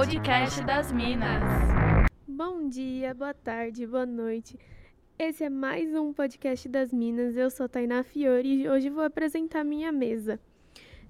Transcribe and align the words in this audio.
podcast 0.00 0.64
das 0.64 0.90
Minas. 0.92 1.42
Bom 2.26 2.70
dia, 2.70 3.12
boa 3.12 3.34
tarde, 3.34 3.86
boa 3.86 4.06
noite. 4.06 4.58
Esse 5.18 5.44
é 5.44 5.50
mais 5.50 5.94
um 5.94 6.10
podcast 6.10 6.66
das 6.70 6.90
Minas. 6.90 7.36
Eu 7.36 7.50
sou 7.50 7.68
Tainá 7.68 8.02
Fiore 8.02 8.62
e 8.62 8.66
hoje 8.66 8.88
vou 8.88 9.04
apresentar 9.04 9.62
minha 9.62 9.92
mesa. 9.92 10.40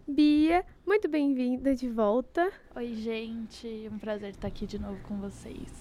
Bia, 0.08 0.64
muito 0.84 1.08
bem-vinda 1.08 1.72
de 1.72 1.88
volta. 1.88 2.50
Oi, 2.74 2.92
gente. 2.94 3.88
Um 3.92 3.96
prazer 3.96 4.30
estar 4.30 4.48
aqui 4.48 4.66
de 4.66 4.80
novo 4.80 5.00
com 5.04 5.20
vocês. 5.20 5.72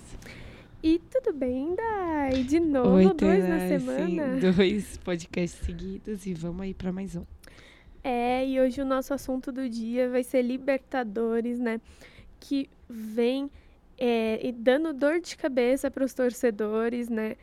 E 0.84 1.00
tudo 1.00 1.34
bem, 1.34 1.74
Dai? 1.74 2.44
De 2.44 2.60
novo, 2.60 2.92
Oi, 2.92 3.14
dois 3.16 3.50
na 3.50 3.60
semana. 3.68 4.40
Sim, 4.40 4.52
dois 4.52 4.98
podcasts 4.98 5.66
seguidos 5.66 6.28
e 6.28 6.36
vamos 6.36 6.62
aí 6.62 6.76
para 6.76 6.92
mais 6.92 7.16
um. 7.16 7.26
É, 8.04 8.46
e 8.46 8.62
hoje 8.62 8.80
o 8.80 8.86
nosso 8.86 9.16
assunto 9.16 9.52
do 9.52 9.68
dia 9.68 10.08
vai 10.12 10.24
ser 10.24 10.44
Libertadores, 10.44 11.58
né? 11.60 11.82
Que 12.40 12.70
vem 12.90 13.52
é, 13.98 14.40
e 14.42 14.52
dando 14.52 14.94
dor 14.94 15.20
de 15.20 15.38
cabeça 15.38 15.92
para 15.92 16.04
os 16.04 16.14
torcedores, 16.14 17.10
né? 17.10 17.36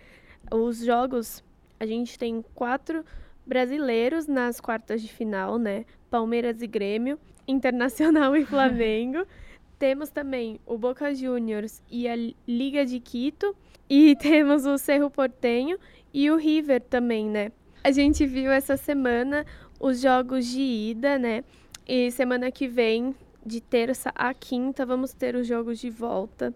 Os 0.50 0.84
jogos, 0.84 1.45
a 1.78 1.87
gente 1.87 2.18
tem 2.18 2.42
quatro 2.54 3.04
brasileiros 3.46 4.27
nas 4.27 4.60
quartas 4.60 5.01
de 5.01 5.12
final, 5.12 5.59
né? 5.59 5.84
Palmeiras 6.10 6.62
e 6.62 6.66
Grêmio, 6.66 7.18
Internacional 7.46 8.34
e 8.37 8.45
Flamengo. 8.45 9.24
temos 9.78 10.09
também 10.09 10.59
o 10.66 10.78
Boca 10.78 11.14
Juniors 11.14 11.82
e 11.90 12.09
a 12.09 12.16
Liga 12.48 12.84
de 12.84 12.98
Quito. 12.98 13.54
E 13.88 14.16
temos 14.20 14.66
o 14.66 14.78
Cerro 14.78 15.10
Portenho 15.10 15.78
e 16.12 16.30
o 16.30 16.37
River 16.37 16.80
também, 16.80 17.28
né? 17.28 17.52
A 17.84 17.92
gente 17.92 18.26
viu 18.26 18.51
essa 18.51 18.76
semana 18.76 19.46
os 19.78 20.01
jogos 20.01 20.46
de 20.46 20.60
ida, 20.60 21.18
né? 21.18 21.45
E 21.87 22.10
semana 22.10 22.51
que 22.51 22.66
vem, 22.66 23.15
de 23.46 23.60
terça 23.60 24.10
a 24.14 24.34
quinta, 24.34 24.84
vamos 24.84 25.12
ter 25.12 25.36
os 25.36 25.46
jogos 25.46 25.78
de 25.78 25.88
volta. 25.91 26.52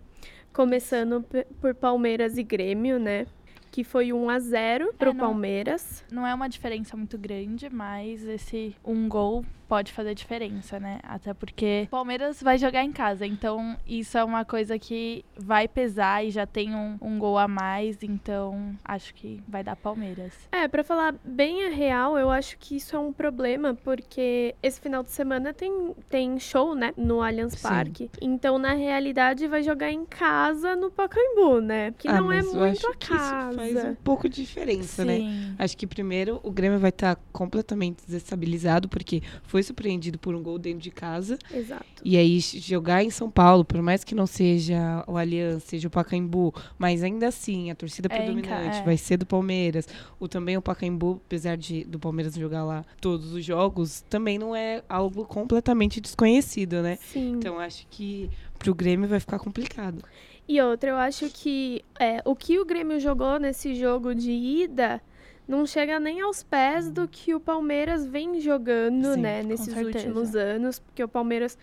Começando 0.52 1.24
por 1.60 1.74
Palmeiras 1.74 2.36
e 2.36 2.42
Grêmio, 2.42 2.98
né? 2.98 3.26
Que 3.70 3.84
foi 3.84 4.12
1 4.12 4.28
a 4.28 4.38
0 4.40 4.92
pro 4.98 5.10
É, 5.10 5.12
não- 5.14 5.20
Palmeiras. 5.20 6.04
Não 6.10 6.26
é 6.26 6.34
uma 6.34 6.48
diferença 6.48 6.96
muito 6.96 7.16
grande, 7.16 7.70
mas 7.70 8.24
esse 8.24 8.74
um 8.84 9.08
gol 9.08 9.44
pode 9.70 9.92
fazer 9.92 10.16
diferença, 10.16 10.80
né? 10.80 10.98
Até 11.04 11.32
porque 11.32 11.84
o 11.86 11.90
Palmeiras 11.90 12.42
vai 12.42 12.58
jogar 12.58 12.82
em 12.82 12.90
casa, 12.90 13.24
então 13.24 13.76
isso 13.86 14.18
é 14.18 14.24
uma 14.24 14.44
coisa 14.44 14.76
que 14.80 15.24
vai 15.38 15.68
pesar 15.68 16.24
e 16.24 16.30
já 16.32 16.44
tem 16.44 16.74
um, 16.74 16.98
um 17.00 17.20
gol 17.20 17.38
a 17.38 17.46
mais, 17.46 18.02
então 18.02 18.74
acho 18.84 19.14
que 19.14 19.40
vai 19.46 19.62
dar 19.62 19.76
Palmeiras. 19.76 20.32
É, 20.50 20.66
pra 20.66 20.82
falar 20.82 21.14
bem 21.24 21.66
a 21.66 21.70
real, 21.70 22.18
eu 22.18 22.32
acho 22.32 22.58
que 22.58 22.74
isso 22.78 22.96
é 22.96 22.98
um 22.98 23.12
problema, 23.12 23.72
porque 23.84 24.56
esse 24.60 24.80
final 24.80 25.04
de 25.04 25.10
semana 25.12 25.54
tem, 25.54 25.94
tem 26.08 26.36
show, 26.40 26.74
né, 26.74 26.92
no 26.96 27.22
Allianz. 27.22 27.60
Parque. 27.62 28.10
Então, 28.20 28.58
na 28.58 28.72
realidade, 28.72 29.46
vai 29.46 29.62
jogar 29.62 29.92
em 29.92 30.04
casa 30.04 30.74
no 30.74 30.90
Pacaembu, 30.90 31.60
né? 31.60 31.92
Que 31.96 32.08
Ah, 32.08 32.20
não 32.20 32.32
é 32.32 32.42
muito 32.42 32.64
acho 32.64 32.86
a 32.88 32.94
que 32.96 33.04
isso 33.14 33.30
casa. 33.30 33.56
faz 33.56 33.84
um 33.84 33.94
pouco 33.94 34.28
de 34.28 34.42
diferença, 34.42 35.04
né? 35.04 35.18
Sim. 35.18 35.54
Acho 35.58 35.76
que 35.76 35.86
primeiro 35.86 36.40
o 36.42 36.50
Grêmio 36.50 36.78
vai 36.80 36.88
estar 36.90 37.16
completamente 37.32 38.04
desestabilizado, 38.04 38.88
porque 38.88 39.22
foi 39.44 39.59
surpreendido 39.62 40.18
por 40.18 40.34
um 40.34 40.42
gol 40.42 40.58
dentro 40.58 40.80
de 40.80 40.90
casa. 40.90 41.38
Exato. 41.52 41.84
E 42.04 42.16
aí 42.16 42.40
jogar 42.40 43.02
em 43.02 43.10
São 43.10 43.30
Paulo, 43.30 43.64
por 43.64 43.80
mais 43.82 44.04
que 44.04 44.14
não 44.14 44.26
seja 44.26 45.04
o 45.06 45.16
Allianz, 45.16 45.64
seja 45.64 45.88
o 45.88 45.90
Pacaembu, 45.90 46.54
mas 46.78 47.02
ainda 47.02 47.28
assim 47.28 47.70
a 47.70 47.74
torcida 47.74 48.08
É, 48.10 48.16
predominante 48.16 48.78
é. 48.78 48.82
vai 48.82 48.96
ser 48.96 49.16
do 49.16 49.26
Palmeiras. 49.26 49.86
O 50.18 50.26
também 50.28 50.56
o 50.56 50.62
Pacaembu, 50.62 51.20
apesar 51.26 51.56
de 51.56 51.84
do 51.84 51.98
Palmeiras 51.98 52.34
jogar 52.34 52.64
lá 52.64 52.84
todos 53.00 53.32
os 53.32 53.44
jogos, 53.44 54.02
também 54.08 54.38
não 54.38 54.54
é 54.54 54.82
algo 54.88 55.24
completamente 55.24 56.00
desconhecido, 56.00 56.82
né? 56.82 56.98
Sim. 57.00 57.32
Então 57.32 57.58
acho 57.58 57.86
que 57.90 58.30
pro 58.58 58.74
Grêmio 58.74 59.08
vai 59.08 59.20
ficar 59.20 59.38
complicado. 59.38 60.02
E 60.48 60.60
outra, 60.60 60.90
eu 60.90 60.96
acho 60.96 61.28
que 61.30 61.84
é, 61.98 62.20
o 62.24 62.34
que 62.34 62.58
o 62.58 62.64
Grêmio 62.64 62.98
jogou 62.98 63.38
nesse 63.38 63.74
jogo 63.74 64.14
de 64.14 64.32
ida 64.32 65.00
não 65.50 65.66
chega 65.66 65.98
nem 65.98 66.20
aos 66.20 66.42
pés 66.42 66.90
do 66.90 67.08
que 67.08 67.34
o 67.34 67.40
Palmeiras 67.40 68.06
vem 68.06 68.40
jogando, 68.40 69.14
Sim, 69.14 69.20
né, 69.20 69.42
nesses 69.42 69.74
certeza. 69.74 70.06
últimos 70.06 70.36
anos, 70.36 70.78
porque 70.78 71.02
o 71.02 71.08
Palmeiras 71.08 71.58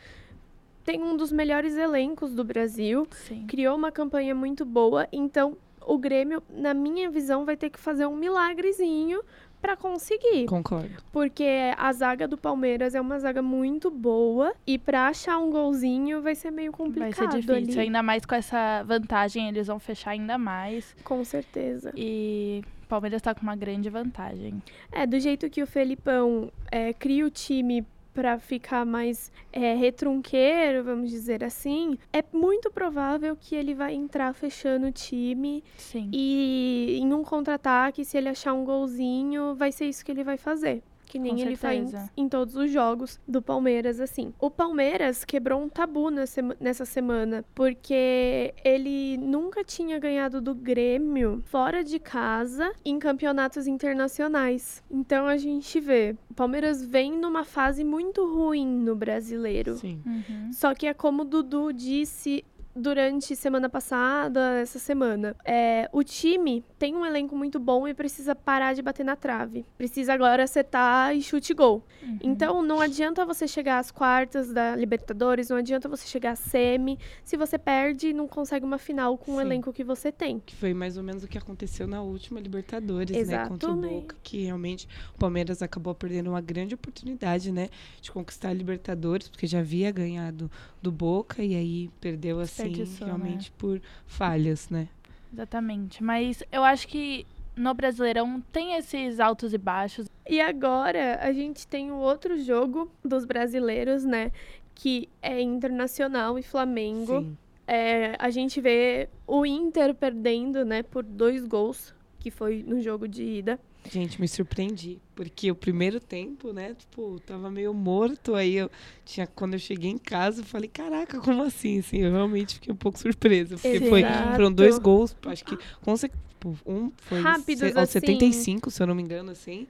tem 0.83 1.01
um 1.01 1.15
dos 1.15 1.31
melhores 1.31 1.75
elencos 1.77 2.33
do 2.35 2.43
Brasil, 2.43 3.07
Sim. 3.11 3.45
criou 3.47 3.75
uma 3.75 3.91
campanha 3.91 4.35
muito 4.35 4.65
boa, 4.65 5.07
então 5.11 5.57
o 5.85 5.97
Grêmio, 5.97 6.43
na 6.49 6.73
minha 6.73 7.09
visão, 7.09 7.45
vai 7.45 7.55
ter 7.55 7.69
que 7.69 7.79
fazer 7.79 8.05
um 8.05 8.15
milagrezinho 8.15 9.21
para 9.61 9.75
conseguir. 9.77 10.45
Concordo. 10.45 10.89
Porque 11.11 11.47
a 11.77 11.91
zaga 11.93 12.27
do 12.27 12.37
Palmeiras 12.37 12.93
é 12.93 12.99
uma 13.01 13.17
zaga 13.17 13.41
muito 13.41 13.89
boa 13.89 14.53
e 14.67 14.77
para 14.77 15.07
achar 15.07 15.37
um 15.39 15.49
golzinho 15.49 16.21
vai 16.21 16.35
ser 16.35 16.51
meio 16.51 16.71
Vai 16.71 16.77
complicado 16.77 17.31
ser 17.31 17.39
difícil, 17.39 17.73
ali. 17.73 17.79
ainda 17.87 18.03
mais 18.03 18.25
com 18.25 18.35
essa 18.35 18.83
vantagem, 18.83 19.47
eles 19.47 19.67
vão 19.67 19.79
fechar 19.79 20.11
ainda 20.11 20.37
mais. 20.37 20.93
Com 21.03 21.23
certeza. 21.23 21.91
E 21.95 22.61
o 22.87 22.89
Palmeiras 22.89 23.21
tá 23.21 23.35
com 23.35 23.41
uma 23.41 23.55
grande 23.55 23.89
vantagem. 23.89 24.63
É, 24.91 25.05
do 25.05 25.19
jeito 25.19 25.49
que 25.49 25.61
o 25.61 25.67
Felipão 25.67 26.49
é, 26.71 26.93
cria 26.93 27.25
o 27.25 27.29
time 27.29 27.85
para 28.13 28.39
ficar 28.39 28.85
mais 28.85 29.31
é, 29.53 29.75
retrunqueiro, 29.75 30.83
vamos 30.85 31.11
dizer 31.11 31.43
assim, 31.43 31.99
é 32.11 32.23
muito 32.33 32.71
provável 32.71 33.35
que 33.35 33.53
ele 33.53 33.75
vai 33.75 33.93
entrar 33.93 34.33
fechando 34.33 34.87
o 34.87 34.91
time 34.91 35.63
Sim. 35.77 36.09
e 36.11 36.97
em 36.99 37.13
um 37.13 37.23
contra-ataque, 37.23 38.03
se 38.03 38.17
ele 38.17 38.29
achar 38.29 38.53
um 38.53 38.63
golzinho, 38.63 39.53
vai 39.53 39.71
ser 39.71 39.85
isso 39.85 40.03
que 40.03 40.11
ele 40.11 40.23
vai 40.23 40.37
fazer. 40.37 40.81
Que 41.07 41.17
nem 41.17 41.35
Com 41.35 41.41
ele 41.41 41.55
faz 41.55 41.93
em 42.15 42.27
todos 42.27 42.55
os 42.55 42.69
jogos 42.69 43.19
do 43.25 43.41
Palmeiras, 43.41 43.99
assim. 43.99 44.33
O 44.39 44.51
Palmeiras 44.51 45.23
quebrou 45.23 45.61
um 45.61 45.69
tabu 45.69 46.09
nessa 46.09 46.85
semana, 46.85 47.45
porque 47.55 48.53
ele 48.63 49.17
nunca 49.17 49.63
tinha 49.63 49.97
ganhado 49.97 50.41
do 50.41 50.53
Grêmio 50.53 51.41
fora 51.45 51.83
de 51.83 51.97
casa 51.97 52.71
em 52.83 52.99
campeonatos 52.99 53.67
internacionais. 53.67 54.83
Então 54.91 55.27
a 55.27 55.37
gente 55.37 55.79
vê, 55.79 56.15
o 56.29 56.33
Palmeiras 56.33 56.83
vem 56.83 57.17
numa 57.17 57.45
fase 57.45 57.83
muito 57.83 58.25
ruim 58.25 58.67
no 58.67 58.95
brasileiro. 58.95 59.75
Sim. 59.75 60.01
Uhum. 60.05 60.51
Só 60.51 60.75
que 60.75 60.87
é 60.87 60.93
como 60.93 61.21
o 61.21 61.25
Dudu 61.25 61.71
disse 61.71 62.43
durante 62.77 63.35
semana 63.35 63.67
passada, 63.67 64.59
essa 64.59 64.77
semana. 64.77 65.35
É, 65.43 65.89
o 65.91 66.03
time 66.03 66.63
tem 66.77 66.95
um 66.95 67.05
elenco 67.05 67.35
muito 67.35 67.59
bom 67.59 67.87
e 67.87 67.93
precisa 67.93 68.35
parar 68.35 68.73
de 68.73 68.81
bater 68.81 69.03
na 69.03 69.15
trave. 69.15 69.65
Precisa 69.77 70.13
agora 70.13 70.43
acertar 70.43 71.15
e 71.15 71.21
chute 71.21 71.53
gol. 71.53 71.83
Uhum. 72.03 72.19
Então 72.21 72.61
não 72.61 72.79
adianta 72.79 73.25
você 73.25 73.47
chegar 73.47 73.79
às 73.79 73.91
quartas 73.91 74.53
da 74.53 74.75
Libertadores, 74.75 75.49
não 75.49 75.57
adianta 75.57 75.89
você 75.89 76.07
chegar 76.07 76.31
à 76.31 76.35
semi, 76.35 76.99
se 77.23 77.35
você 77.35 77.57
perde 77.57 78.09
e 78.09 78.13
não 78.13 78.27
consegue 78.27 78.65
uma 78.65 78.77
final 78.77 79.17
com 79.17 79.33
o 79.33 79.35
Sim. 79.35 79.41
elenco 79.41 79.73
que 79.73 79.83
você 79.83 80.11
tem. 80.11 80.41
Que 80.45 80.55
foi 80.55 80.73
mais 80.73 80.97
ou 80.97 81.03
menos 81.03 81.23
o 81.23 81.27
que 81.27 81.37
aconteceu 81.37 81.87
na 81.87 82.01
última 82.01 82.39
Libertadores, 82.39 83.27
né? 83.27 83.47
Contra 83.47 83.71
o. 83.71 83.77
Boca, 83.77 84.15
que 84.23 84.43
realmente 84.43 84.87
o 85.15 85.17
Palmeiras 85.17 85.61
acabou 85.61 85.93
perdendo 85.95 86.29
uma 86.29 86.41
grande 86.41 86.75
oportunidade, 86.75 87.51
né? 87.51 87.69
De 88.01 88.11
conquistar 88.11 88.49
a 88.49 88.53
Libertadores, 88.53 89.27
porque 89.29 89.47
já 89.47 89.59
havia 89.59 89.91
ganhado 89.91 90.49
do 90.81 90.91
Boca 90.91 91.43
e 91.43 91.55
aí 91.55 91.89
perdeu 91.99 92.39
assim, 92.39 92.73
realmente 92.99 93.51
por 93.51 93.81
falhas, 94.05 94.69
né? 94.69 94.87
Exatamente. 95.31 96.03
Mas 96.03 96.43
eu 96.51 96.63
acho 96.63 96.87
que 96.87 97.25
no 97.55 97.73
Brasileirão 97.73 98.41
tem 98.51 98.75
esses 98.75 99.19
altos 99.19 99.53
e 99.53 99.57
baixos. 99.57 100.07
E 100.29 100.39
agora 100.39 101.19
a 101.21 101.31
gente 101.33 101.67
tem 101.67 101.91
o 101.91 101.97
outro 101.97 102.37
jogo 102.39 102.91
dos 103.03 103.25
brasileiros, 103.25 104.05
né? 104.05 104.31
Que 104.75 105.09
é 105.21 105.41
Internacional 105.41 106.37
e 106.37 106.43
Flamengo. 106.43 107.21
Sim. 107.21 107.37
É, 107.67 108.15
a 108.17 108.29
gente 108.29 108.61
vê 108.61 109.09
o 109.25 109.45
Inter 109.45 109.93
perdendo, 109.93 110.63
né, 110.63 110.83
por 110.83 111.03
dois 111.03 111.45
gols, 111.45 111.93
que 112.17 112.31
foi 112.31 112.63
no 112.65 112.79
jogo 112.79 113.09
de 113.09 113.23
ida. 113.23 113.59
Gente, 113.89 114.19
me 114.19 114.27
surpreendi, 114.27 114.99
porque 115.15 115.49
o 115.49 115.55
primeiro 115.55 115.99
tempo, 115.99 116.51
né, 116.51 116.73
tipo, 116.73 117.19
tava 117.25 117.49
meio 117.49 117.73
morto, 117.73 118.35
aí 118.35 118.55
eu 118.55 118.69
tinha, 119.05 119.25
quando 119.25 119.53
eu 119.53 119.59
cheguei 119.59 119.89
em 119.89 119.97
casa, 119.97 120.41
eu 120.41 120.45
falei, 120.45 120.67
caraca, 120.67 121.19
como 121.21 121.41
assim, 121.43 121.79
assim, 121.79 121.97
eu 121.99 122.11
realmente 122.11 122.55
fiquei 122.55 122.73
um 122.73 122.77
pouco 122.77 122.99
surpresa, 122.99 123.55
porque 123.55 123.79
foi, 123.79 124.01
foram 124.35 124.51
dois 124.51 124.77
gols, 124.77 125.15
acho 125.27 125.45
que, 125.45 125.55
tipo, 125.57 126.57
um 126.65 126.91
foi 126.97 127.21
Rápidos, 127.21 127.59
se- 127.59 127.65
aos 127.65 127.89
assim. 127.89 127.91
75, 127.99 128.69
se 128.69 128.83
eu 128.83 128.87
não 128.87 128.93
me 128.95 129.01
engano, 129.01 129.31
assim, 129.31 129.65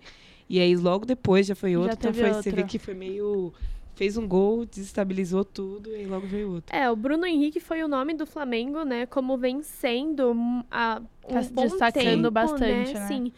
e 0.49 0.59
aí 0.59 0.75
logo 0.75 1.05
depois 1.05 1.45
já 1.45 1.53
foi 1.55 1.73
Já 1.73 1.79
outro, 1.79 1.97
então 1.97 2.11
teve 2.11 2.23
foi, 2.23 2.33
você 2.33 2.51
vê 2.51 2.63
que 2.63 2.79
foi 2.79 2.93
meio, 2.95 3.53
fez 3.97 4.15
um 4.15 4.27
gol, 4.27 4.63
desestabilizou 4.65 5.43
tudo, 5.43 5.95
e 5.95 6.05
logo 6.05 6.27
veio 6.27 6.53
outro. 6.53 6.75
É, 6.75 6.89
o 6.89 6.95
Bruno 6.95 7.25
Henrique 7.25 7.59
foi 7.59 7.83
o 7.83 7.87
nome 7.87 8.13
do 8.13 8.27
Flamengo, 8.27 8.83
né, 8.83 9.07
como 9.07 9.35
vencendo 9.37 10.31
um, 10.31 10.63
a, 10.69 11.01
um 11.27 11.33
Tá 11.33 11.43
se 11.43 11.51
destacando 11.51 12.03
tempo, 12.03 12.31
bastante, 12.31 12.93
né? 12.93 13.07
Sim, 13.07 13.33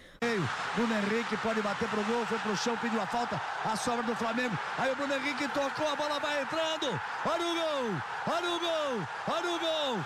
Bruno 0.75 0.93
Henrique 0.93 1.37
pode 1.37 1.61
bater 1.61 1.87
pro 1.87 2.03
gol, 2.03 2.25
foi 2.25 2.37
pro 2.39 2.57
chão, 2.57 2.75
pediu 2.77 3.01
a 3.01 3.07
falta, 3.07 3.41
a 3.63 3.75
sobra 3.77 4.03
do 4.03 4.13
Flamengo. 4.15 4.57
Aí 4.77 4.91
o 4.91 4.95
Bruno 4.97 5.13
Henrique 5.13 5.47
tocou, 5.47 5.87
a 5.87 5.95
bola 5.95 6.19
vai 6.19 6.41
entrando. 6.41 6.99
Olha 7.25 7.47
o 7.47 7.55
gol! 7.55 8.01
Olha 8.27 8.49
o 8.49 8.59
gol! 8.59 9.07
Olha 9.27 9.55
o 9.55 9.59
gol! 9.59 10.05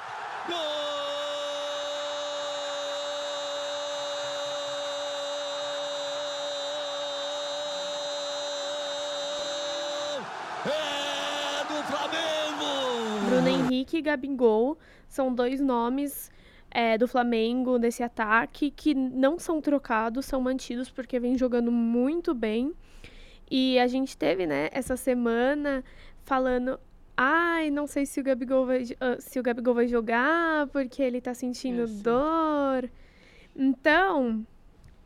Gol! 0.50 1.04
É 10.66 11.66
do 11.66 11.80
Flamengo! 11.96 13.26
Bruno 13.30 13.48
Henrique 13.48 13.98
e 13.98 14.02
Gabigol 14.02 14.78
são 15.08 15.34
dois 15.34 15.62
nomes 15.62 16.32
é, 16.72 16.98
do 16.98 17.08
Flamengo 17.08 17.78
nesse 17.78 18.02
ataque 18.02 18.72
que 18.72 18.96
não 18.96 19.38
são 19.38 19.62
trocados, 19.62 20.26
são 20.26 20.42
mantidos 20.42 20.90
porque 20.90 21.20
vem 21.20 21.38
jogando 21.38 21.72
muito 21.72 22.34
bem. 22.34 22.74
E 23.50 23.78
a 23.78 23.86
gente 23.86 24.18
teve, 24.18 24.48
né, 24.48 24.70
essa 24.72 24.98
semana 24.98 25.84
falando 26.24 26.80
ai, 27.16 27.70
não 27.70 27.86
sei 27.86 28.08
se 28.08 28.20
o 28.20 28.24
Gabigol 28.24 28.66
vai, 28.66 28.82
uh, 28.82 29.20
se 29.20 29.40
o 29.40 29.44
Gabigol 29.44 29.76
vai 29.76 29.88
jogar 29.88 30.66
porque 30.68 31.04
ele 31.04 31.22
tá 31.22 31.36
sentindo 31.36 31.88
dor. 31.88 32.90
Então, 33.56 34.44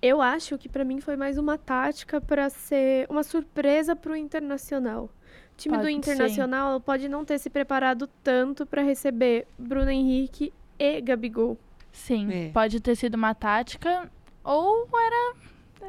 eu 0.02 0.22
acho 0.22 0.58
que 0.58 0.70
para 0.70 0.86
mim 0.86 1.02
foi 1.02 1.18
mais 1.18 1.38
uma 1.38 1.58
tática 1.58 2.22
para 2.22 2.50
ser 2.50 3.08
uma 3.10 3.24
surpresa 3.24 3.94
pro 3.94 4.16
Internacional. 4.16 5.10
O 5.58 5.60
time 5.60 5.76
Pode- 5.76 5.88
do 5.88 5.90
Internacional 5.90 6.80
pode 6.80 7.10
não 7.10 7.26
ter 7.26 7.40
se 7.40 7.50
preparado 7.50 8.08
tanto 8.24 8.64
para 8.64 8.84
receber 8.84 9.48
Bruno 9.58 9.90
Henrique 9.90 10.54
e 10.78 11.02
Gabigol. 11.02 11.58
Sim, 11.92 12.30
É. 12.32 12.50
pode 12.50 12.80
ter 12.80 12.96
sido 12.96 13.16
uma 13.16 13.34
tática 13.34 14.08
ou 14.44 14.88
era 14.94 15.36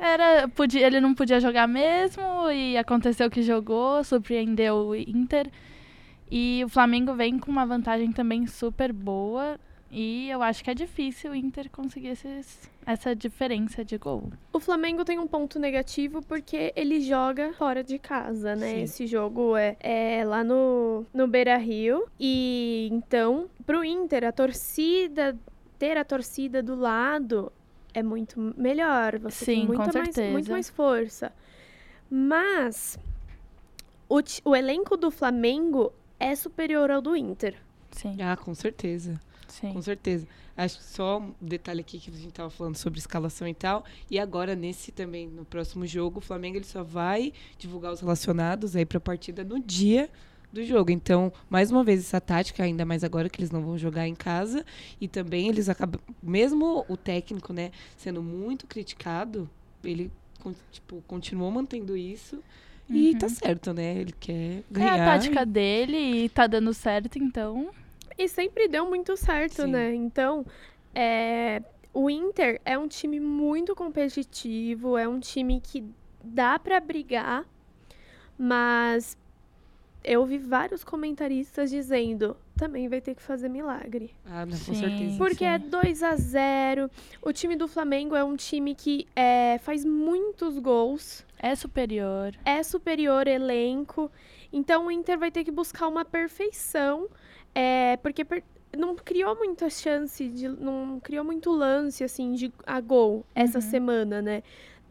era 0.01 0.49
podia, 0.49 0.87
ele 0.87 1.01
não 1.01 1.15
podia 1.15 1.39
jogar 1.41 1.67
mesmo 1.67 2.51
e 2.51 2.77
aconteceu 2.79 3.29
que 3.31 3.43
jogou, 3.43 4.03
surpreendeu 4.05 4.75
o 4.89 4.95
Inter. 4.97 5.51
E 6.31 6.63
o 6.65 6.69
Flamengo 6.69 7.15
vem 7.15 7.39
com 7.39 7.51
uma 7.51 7.67
vantagem 7.67 8.11
também 8.13 8.47
super 8.47 8.93
boa 8.93 9.59
e 9.91 10.29
eu 10.29 10.43
acho 10.43 10.63
que 10.63 10.71
é 10.71 10.75
difícil 10.75 11.31
o 11.31 11.35
Inter 11.35 11.71
conseguir 11.71 12.09
esses, 12.09 12.71
essa 12.85 13.17
diferença 13.17 13.85
de 13.85 13.97
gol. 13.97 14.31
O 14.53 14.61
Flamengo 14.61 15.05
tem 15.05 15.19
um 15.19 15.27
ponto 15.27 15.59
negativo 15.59 16.21
porque 16.23 16.73
ele 16.77 17.01
joga 17.01 17.53
fora 17.55 17.83
de 17.83 17.99
casa, 17.99 18.55
né? 18.55 18.75
Sim. 18.75 18.83
Esse 18.83 19.07
jogo 19.07 19.57
é, 19.57 19.77
é 19.81 20.25
lá 20.25 20.45
no, 20.45 21.07
no 21.13 21.27
Beira 21.27 21.57
Rio. 21.57 22.07
E 22.21 22.89
então, 22.93 23.49
pro 23.65 23.83
Inter, 23.83 24.25
a 24.25 24.33
torcida, 24.33 25.37
ter 25.79 25.97
a 25.97 26.05
torcida 26.05 26.63
do 26.63 26.75
lado 26.75 27.51
é 27.95 28.03
muito 28.03 28.55
melhor. 28.57 29.19
Você 29.19 29.47
tem 29.47 29.61
Sim, 29.63 29.67
com 29.69 29.75
muita 29.75 29.99
mais, 29.99 30.15
certeza. 30.15 30.33
muito 30.33 30.51
mais 30.51 30.69
força. 30.69 31.33
Mas 32.11 32.99
o, 34.09 34.21
o 34.45 34.57
elenco 34.57 34.97
do 34.97 35.11
Flamengo 35.11 35.93
é 36.21 36.35
superior 36.35 36.91
ao 36.91 37.01
do 37.01 37.17
Inter. 37.17 37.55
Sim, 37.91 38.17
Ah, 38.23 38.37
com 38.37 38.55
certeza. 38.55 39.19
Sim. 39.49 39.73
Com 39.73 39.83
certeza. 39.83 40.27
Acho 40.57 40.79
que 40.79 40.85
só 40.85 41.19
um 41.21 41.33
detalhe 41.41 41.81
aqui 41.81 41.99
que 41.99 42.11
a 42.11 42.15
gente 42.15 42.33
tava 42.33 42.51
falando 42.51 42.77
sobre 42.77 42.99
escalação 42.99 43.47
e 43.47 43.55
tal. 43.55 43.85
E 44.11 44.19
agora, 44.19 44.55
nesse 44.57 44.91
também, 44.93 45.27
no 45.29 45.45
próximo 45.45 45.87
jogo, 45.87 46.19
o 46.19 46.23
Flamengo 46.23 46.57
ele 46.57 46.65
só 46.65 46.83
vai 46.83 47.33
divulgar 47.59 47.93
os 47.93 48.01
relacionados 48.01 48.75
aí 48.75 48.85
pra 48.85 48.99
partida 48.99 49.45
no 49.45 49.61
dia 49.61 50.11
do 50.53 50.65
jogo. 50.65 50.91
Então, 50.91 51.33
mais 51.49 51.71
uma 51.71 51.85
vez, 51.85 52.01
essa 52.01 52.21
tática, 52.21 52.63
ainda 52.65 52.85
mais 52.85 53.05
agora 53.05 53.29
que 53.29 53.39
eles 53.41 53.51
não 53.51 53.63
vão 53.63 53.79
jogar 53.79 54.09
em 54.09 54.15
casa. 54.15 54.65
E 55.01 55.07
também 55.07 55.49
eles 55.49 55.69
acabam. 55.69 56.01
Mesmo 56.23 56.85
o 56.89 56.97
técnico, 56.97 57.53
né, 57.53 57.71
sendo 57.97 58.23
muito 58.23 58.67
criticado, 58.67 59.49
ele 59.85 60.11
tipo, 60.73 61.03
continuou 61.07 61.51
mantendo 61.51 61.97
isso. 61.97 62.43
E 62.91 63.15
tá 63.17 63.29
certo, 63.29 63.73
né? 63.75 63.99
Ele 63.99 64.15
quer 64.19 64.33
É 64.61 64.63
ganhar. 64.71 64.95
a 64.95 64.97
tática 65.19 65.45
dele 65.45 66.25
e 66.25 66.29
tá 66.31 66.47
dando 66.47 66.73
certo, 66.73 67.19
então. 67.19 67.69
E 68.19 68.29
sempre 68.29 68.67
deu 68.67 68.85
muito 68.87 69.17
certo, 69.17 69.63
Sim. 69.63 69.69
né? 69.71 69.95
Então, 69.95 70.45
é, 70.95 71.63
o 71.95 72.11
Inter 72.11 72.61
é 72.65 72.77
um 72.77 72.89
time 72.89 73.21
muito 73.21 73.75
competitivo, 73.77 74.99
é 74.99 75.07
um 75.07 75.21
time 75.21 75.61
que 75.61 75.85
dá 76.23 76.59
pra 76.59 76.81
brigar, 76.81 77.47
mas 78.37 79.17
eu 80.05 80.25
vi 80.27 80.39
vários 80.39 80.83
comentaristas 80.83 81.71
dizendo 81.71 82.37
também 82.57 82.89
vai 82.89 83.01
ter 83.01 83.15
que 83.15 83.23
fazer 83.23 83.49
milagre. 83.49 84.11
Ah, 84.27 84.45
não, 84.45 84.53
com 84.53 84.57
Sim. 84.57 84.75
certeza. 84.75 85.17
Porque 85.17 85.45
é 85.45 85.59
sim. 85.61 85.69
2 85.69 86.03
a 86.03 86.17
0 86.17 86.91
O 87.23 87.33
time 87.33 87.55
do 87.55 87.69
Flamengo 87.69 88.17
é 88.17 88.25
um 88.25 88.35
time 88.35 88.75
que 88.75 89.07
é, 89.15 89.59
faz 89.61 89.85
muitos 89.85 90.59
gols 90.59 91.25
É 91.39 91.55
superior. 91.55 92.35
é 92.45 92.63
superior 92.65 93.29
elenco. 93.29 94.11
Então 94.53 94.87
o 94.87 94.91
Inter 94.91 95.17
vai 95.19 95.31
ter 95.31 95.45
que 95.45 95.53
buscar 95.53 95.87
uma 95.87 96.05
perfeição, 96.05 97.07
é, 97.55 97.97
porque 97.99 98.25
per- 98.25 98.45
não 98.77 98.95
criou 98.97 99.35
muita 99.37 99.69
chance, 99.71 100.29
de, 100.29 100.49
não 100.49 101.01
criou 101.01 101.25
muito 101.25 101.51
lance 101.53 102.05
assim 102.05 102.35
de 102.35 102.53
a 102.67 102.81
gol 102.81 103.25
essa 103.35 103.59
Uhum. 103.59 103.63
semana, 103.63 104.23
né? 104.23 104.43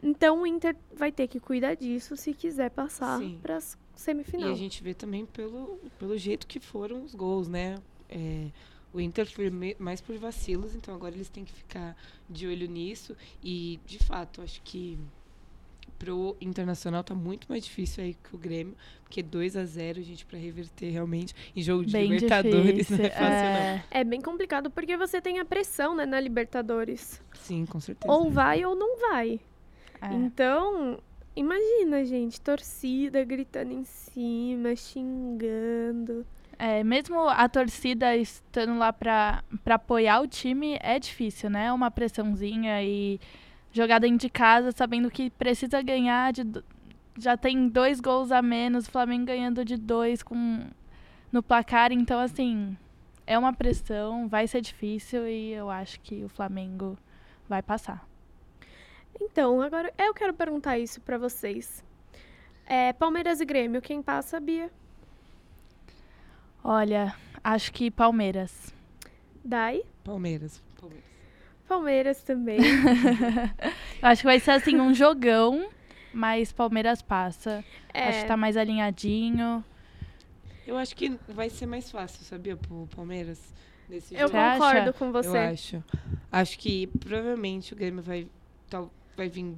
Então 0.02 0.42
o 0.42 0.46
Inter 0.46 0.76
vai 0.94 1.10
ter 1.10 1.26
que 1.28 1.40
cuidar 1.40 1.74
disso 1.74 2.16
se 2.16 2.32
quiser 2.34 2.70
passar 2.70 3.18
para 3.42 3.58
E 3.58 3.60
semifinal. 3.96 4.50
a 4.50 4.54
gente 4.54 4.82
vê 4.82 4.94
também 4.94 5.26
pelo, 5.26 5.78
pelo 5.98 6.16
jeito 6.16 6.46
que 6.46 6.60
foram 6.60 7.02
os 7.02 7.14
gols, 7.14 7.48
né? 7.48 7.76
É, 8.08 8.48
o 8.92 9.00
Inter 9.00 9.26
foi 9.26 9.50
mais 9.78 10.00
por 10.00 10.16
vacilos, 10.18 10.74
então 10.74 10.94
agora 10.94 11.14
eles 11.14 11.28
têm 11.28 11.44
que 11.44 11.52
ficar 11.52 11.96
de 12.28 12.46
olho 12.46 12.68
nisso. 12.68 13.16
E, 13.42 13.78
de 13.86 13.98
fato, 13.98 14.40
acho 14.40 14.62
que 14.62 14.98
pro 15.98 16.36
Internacional 16.40 17.02
tá 17.02 17.14
muito 17.14 17.46
mais 17.48 17.64
difícil 17.64 18.04
aí 18.04 18.14
que 18.14 18.34
o 18.34 18.38
Grêmio, 18.38 18.76
porque 19.02 19.22
2 19.22 19.56
a 19.56 19.64
0 19.64 20.02
gente, 20.02 20.24
pra 20.24 20.38
reverter 20.38 20.90
realmente 20.90 21.34
em 21.54 21.62
jogo 21.62 21.84
de 21.84 21.92
Bem 21.92 22.10
Libertadores 22.10 22.86
difícil. 22.88 22.96
não 22.98 23.04
é 23.04 23.10
fácil, 23.10 23.46
é. 23.46 23.84
É 23.90 24.04
bem 24.04 24.20
complicado 24.20 24.70
porque 24.70 24.96
você 24.96 25.20
tem 25.20 25.38
a 25.38 25.44
pressão, 25.44 25.94
né, 25.94 26.06
na 26.06 26.20
Libertadores. 26.20 27.20
não. 27.34 27.40
Sim, 27.42 27.66
com 27.66 27.80
certeza. 27.80 28.12
Ou 28.12 28.30
vai 28.30 28.64
ou 28.64 28.74
não 28.74 28.98
vai. 29.00 29.40
é. 30.00 30.12
Então, 30.14 30.98
imagina, 31.34 32.04
gente, 32.04 32.40
torcida 32.40 33.24
gritando 33.24 33.72
em 33.72 33.84
cima, 33.84 34.74
xingando. 34.76 36.26
É, 36.58 36.82
mesmo 36.82 37.20
a 37.28 37.48
torcida 37.48 38.16
estando 38.16 38.76
lá 38.78 38.92
pra, 38.92 39.44
pra 39.62 39.76
apoiar 39.76 40.20
o 40.20 40.26
time, 40.26 40.76
é 40.80 40.98
difícil, 40.98 41.48
né? 41.48 41.72
Uma 41.72 41.88
pressãozinha 41.90 42.82
e 42.82 43.20
jogar 43.78 44.00
dentro 44.00 44.18
de 44.18 44.28
casa, 44.28 44.72
sabendo 44.72 45.10
que 45.10 45.30
precisa 45.30 45.80
ganhar. 45.80 46.32
De, 46.32 46.44
já 47.16 47.36
tem 47.36 47.68
dois 47.68 48.00
gols 48.00 48.32
a 48.32 48.42
menos, 48.42 48.86
o 48.86 48.90
Flamengo 48.90 49.26
ganhando 49.26 49.64
de 49.64 49.76
dois 49.76 50.22
com, 50.22 50.66
no 51.30 51.42
placar. 51.42 51.92
Então, 51.92 52.18
assim, 52.18 52.76
é 53.26 53.38
uma 53.38 53.52
pressão, 53.52 54.28
vai 54.28 54.46
ser 54.46 54.60
difícil 54.60 55.28
e 55.28 55.52
eu 55.52 55.70
acho 55.70 56.00
que 56.00 56.24
o 56.24 56.28
Flamengo 56.28 56.98
vai 57.48 57.62
passar. 57.62 58.06
Então, 59.20 59.60
agora 59.62 59.92
eu 59.98 60.12
quero 60.12 60.34
perguntar 60.34 60.78
isso 60.78 61.00
pra 61.00 61.18
vocês. 61.18 61.84
É, 62.66 62.92
Palmeiras 62.92 63.40
e 63.40 63.44
Grêmio, 63.44 63.80
quem 63.80 64.02
passa, 64.02 64.38
Bia? 64.38 64.70
Olha, 66.62 67.14
acho 67.42 67.72
que 67.72 67.90
Palmeiras. 67.90 68.74
Dai? 69.44 69.82
Palmeiras. 70.04 70.62
Palmeiras. 70.78 71.17
Palmeiras 71.68 72.22
também. 72.22 72.58
Eu 74.00 74.08
acho 74.08 74.22
que 74.22 74.26
vai 74.26 74.40
ser 74.40 74.52
assim 74.52 74.80
um 74.80 74.94
jogão, 74.94 75.68
mas 76.12 76.50
Palmeiras 76.52 77.02
passa. 77.02 77.64
É, 77.92 78.08
Acho 78.08 78.20
que 78.22 78.26
tá 78.28 78.36
mais 78.36 78.56
alinhadinho. 78.56 79.64
Eu 80.66 80.76
acho 80.76 80.94
que 80.96 81.18
vai 81.28 81.48
ser 81.48 81.66
mais 81.66 81.90
fácil, 81.90 82.24
sabia, 82.24 82.56
pro 82.56 82.88
Palmeiras, 82.94 83.40
nesse 83.88 84.14
eu 84.14 84.28
jogo. 84.28 84.36
Acha? 84.36 84.58
concordo 84.58 84.92
com 84.94 85.04
Eu 85.06 85.12
você. 85.12 85.38
acho. 85.38 85.84
Acho 86.30 86.58
que 86.58 86.86
provavelmente 86.86 87.72
o 87.72 87.76
Grêmio 87.76 88.02
vai, 88.02 88.26
tal, 88.68 88.90
vai 89.16 89.28
vir. 89.28 89.56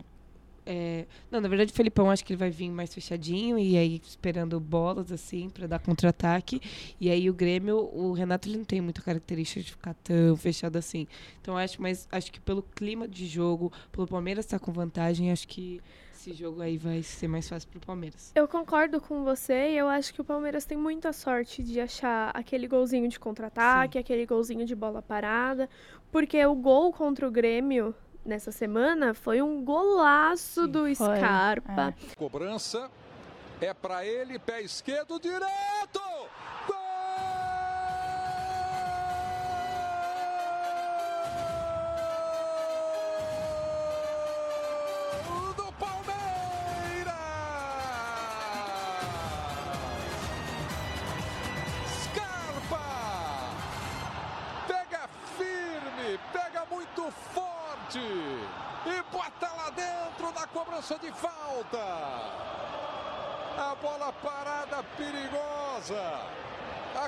É, 0.67 1.07
Não, 1.31 1.40
na 1.40 1.49
verdade, 1.49 1.73
o 1.73 1.75
Felipão 1.75 2.11
acho 2.11 2.25
que 2.25 2.33
ele 2.33 2.38
vai 2.38 2.50
vir 2.50 2.71
mais 2.71 2.93
fechadinho 2.93 3.59
e 3.59 3.76
aí 3.76 4.00
esperando 4.05 4.59
bolas 4.61 5.11
assim 5.11 5.49
pra 5.49 5.67
dar 5.67 5.79
contra-ataque. 5.79 6.61
E 7.00 7.11
aí 7.11 7.29
o 7.29 7.35
Grêmio, 7.35 7.79
o 7.93 8.12
Renato 8.12 8.49
ele 8.49 8.59
não 8.59 8.64
tem 8.64 8.81
muita 8.81 9.02
característica 9.02 9.61
de 9.62 9.71
ficar 9.71 9.95
tão 9.95 10.37
fechado 10.37 10.76
assim. 10.76 11.07
Então 11.40 11.57
acho, 11.57 11.81
mas 11.81 12.09
acho 12.11 12.31
que 12.31 12.40
pelo 12.40 12.62
clima 12.62 13.09
de 13.09 13.26
jogo, 13.26 13.73
pelo 13.90 14.07
Palmeiras 14.07 14.45
estar 14.45 14.59
com 14.59 14.73
vantagem, 14.73 15.33
acho 15.33 15.49
que 15.49 15.81
esse 16.21 16.35
jogo 16.35 16.61
aí 16.61 16.76
vai 16.76 17.02
ser 17.02 17.29
mais 17.29 17.49
fácil 17.49 17.67
pro 17.71 17.81
Palmeiras. 17.81 18.31
Eu 18.35 18.47
concordo 18.47 19.00
com 19.00 19.25
você 19.25 19.71
e 19.71 19.79
eu 19.79 19.88
acho 19.88 20.12
que 20.12 20.21
o 20.21 20.25
Palmeiras 20.25 20.67
tem 20.67 20.76
muita 20.76 21.14
sorte 21.14 21.62
de 21.62 21.81
achar 21.81 22.31
aquele 22.35 22.69
golzinho 22.69 23.09
de 23.09 23.19
contra-ataque, 23.19 23.99
aquele 23.99 24.26
golzinho 24.26 24.67
de 24.67 24.75
bola 24.75 25.00
parada, 25.00 25.67
porque 26.12 26.45
o 26.45 26.55
gol 26.55 26.93
contra 26.93 27.26
o 27.26 27.31
Grêmio 27.31 27.95
nessa 28.25 28.53
semana 28.53 29.15
foi 29.15 29.43
um 29.43 29.65
golaço 29.65 30.65
Sim, 30.65 30.71
do 30.71 30.95
foi, 30.95 30.95
Scarpa. 30.95 31.95
Cobrança 32.17 32.91
é 33.61 33.75
para 33.75 34.05
ele, 34.05 34.39
pé 34.39 34.62
esquerdo 34.62 35.19
direto. 35.21 35.70
Cobrança 60.81 60.99
de 60.99 61.13
falta. 61.13 61.79
A 63.59 63.77
bola 63.83 64.13
parada 64.13 64.83
perigosa. 64.97 66.41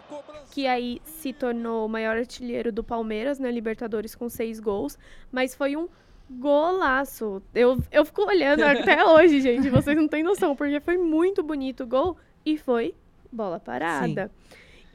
Cobrança. 0.09 0.47
que 0.53 0.67
aí 0.67 1.03
se 1.05 1.33
tornou 1.33 1.85
o 1.85 1.89
maior 1.89 2.17
artilheiro 2.17 2.73
do 2.73 2.83
Palmeiras 2.83 3.39
na 3.39 3.51
Libertadores 3.51 4.15
com 4.15 4.29
seis 4.29 4.59
gols, 4.59 4.99
mas 5.31 5.55
foi 5.55 5.77
um 5.77 5.87
golaço. 6.31 7.43
Eu, 7.55 7.79
eu 7.91 8.05
fico 8.05 8.23
olhando 8.23 8.63
até 8.65 9.05
hoje, 9.05 9.41
gente, 9.41 9.69
vocês 9.69 9.97
não 9.97 10.09
têm 10.09 10.23
noção, 10.23 10.57
porque 10.57 10.81
foi 10.81 10.97
muito 10.97 11.43
bonito 11.43 11.83
o 11.83 11.87
gol 11.87 12.17
e 12.45 12.57
foi 12.57 12.95
bola 13.31 13.61
parada. 13.61 14.31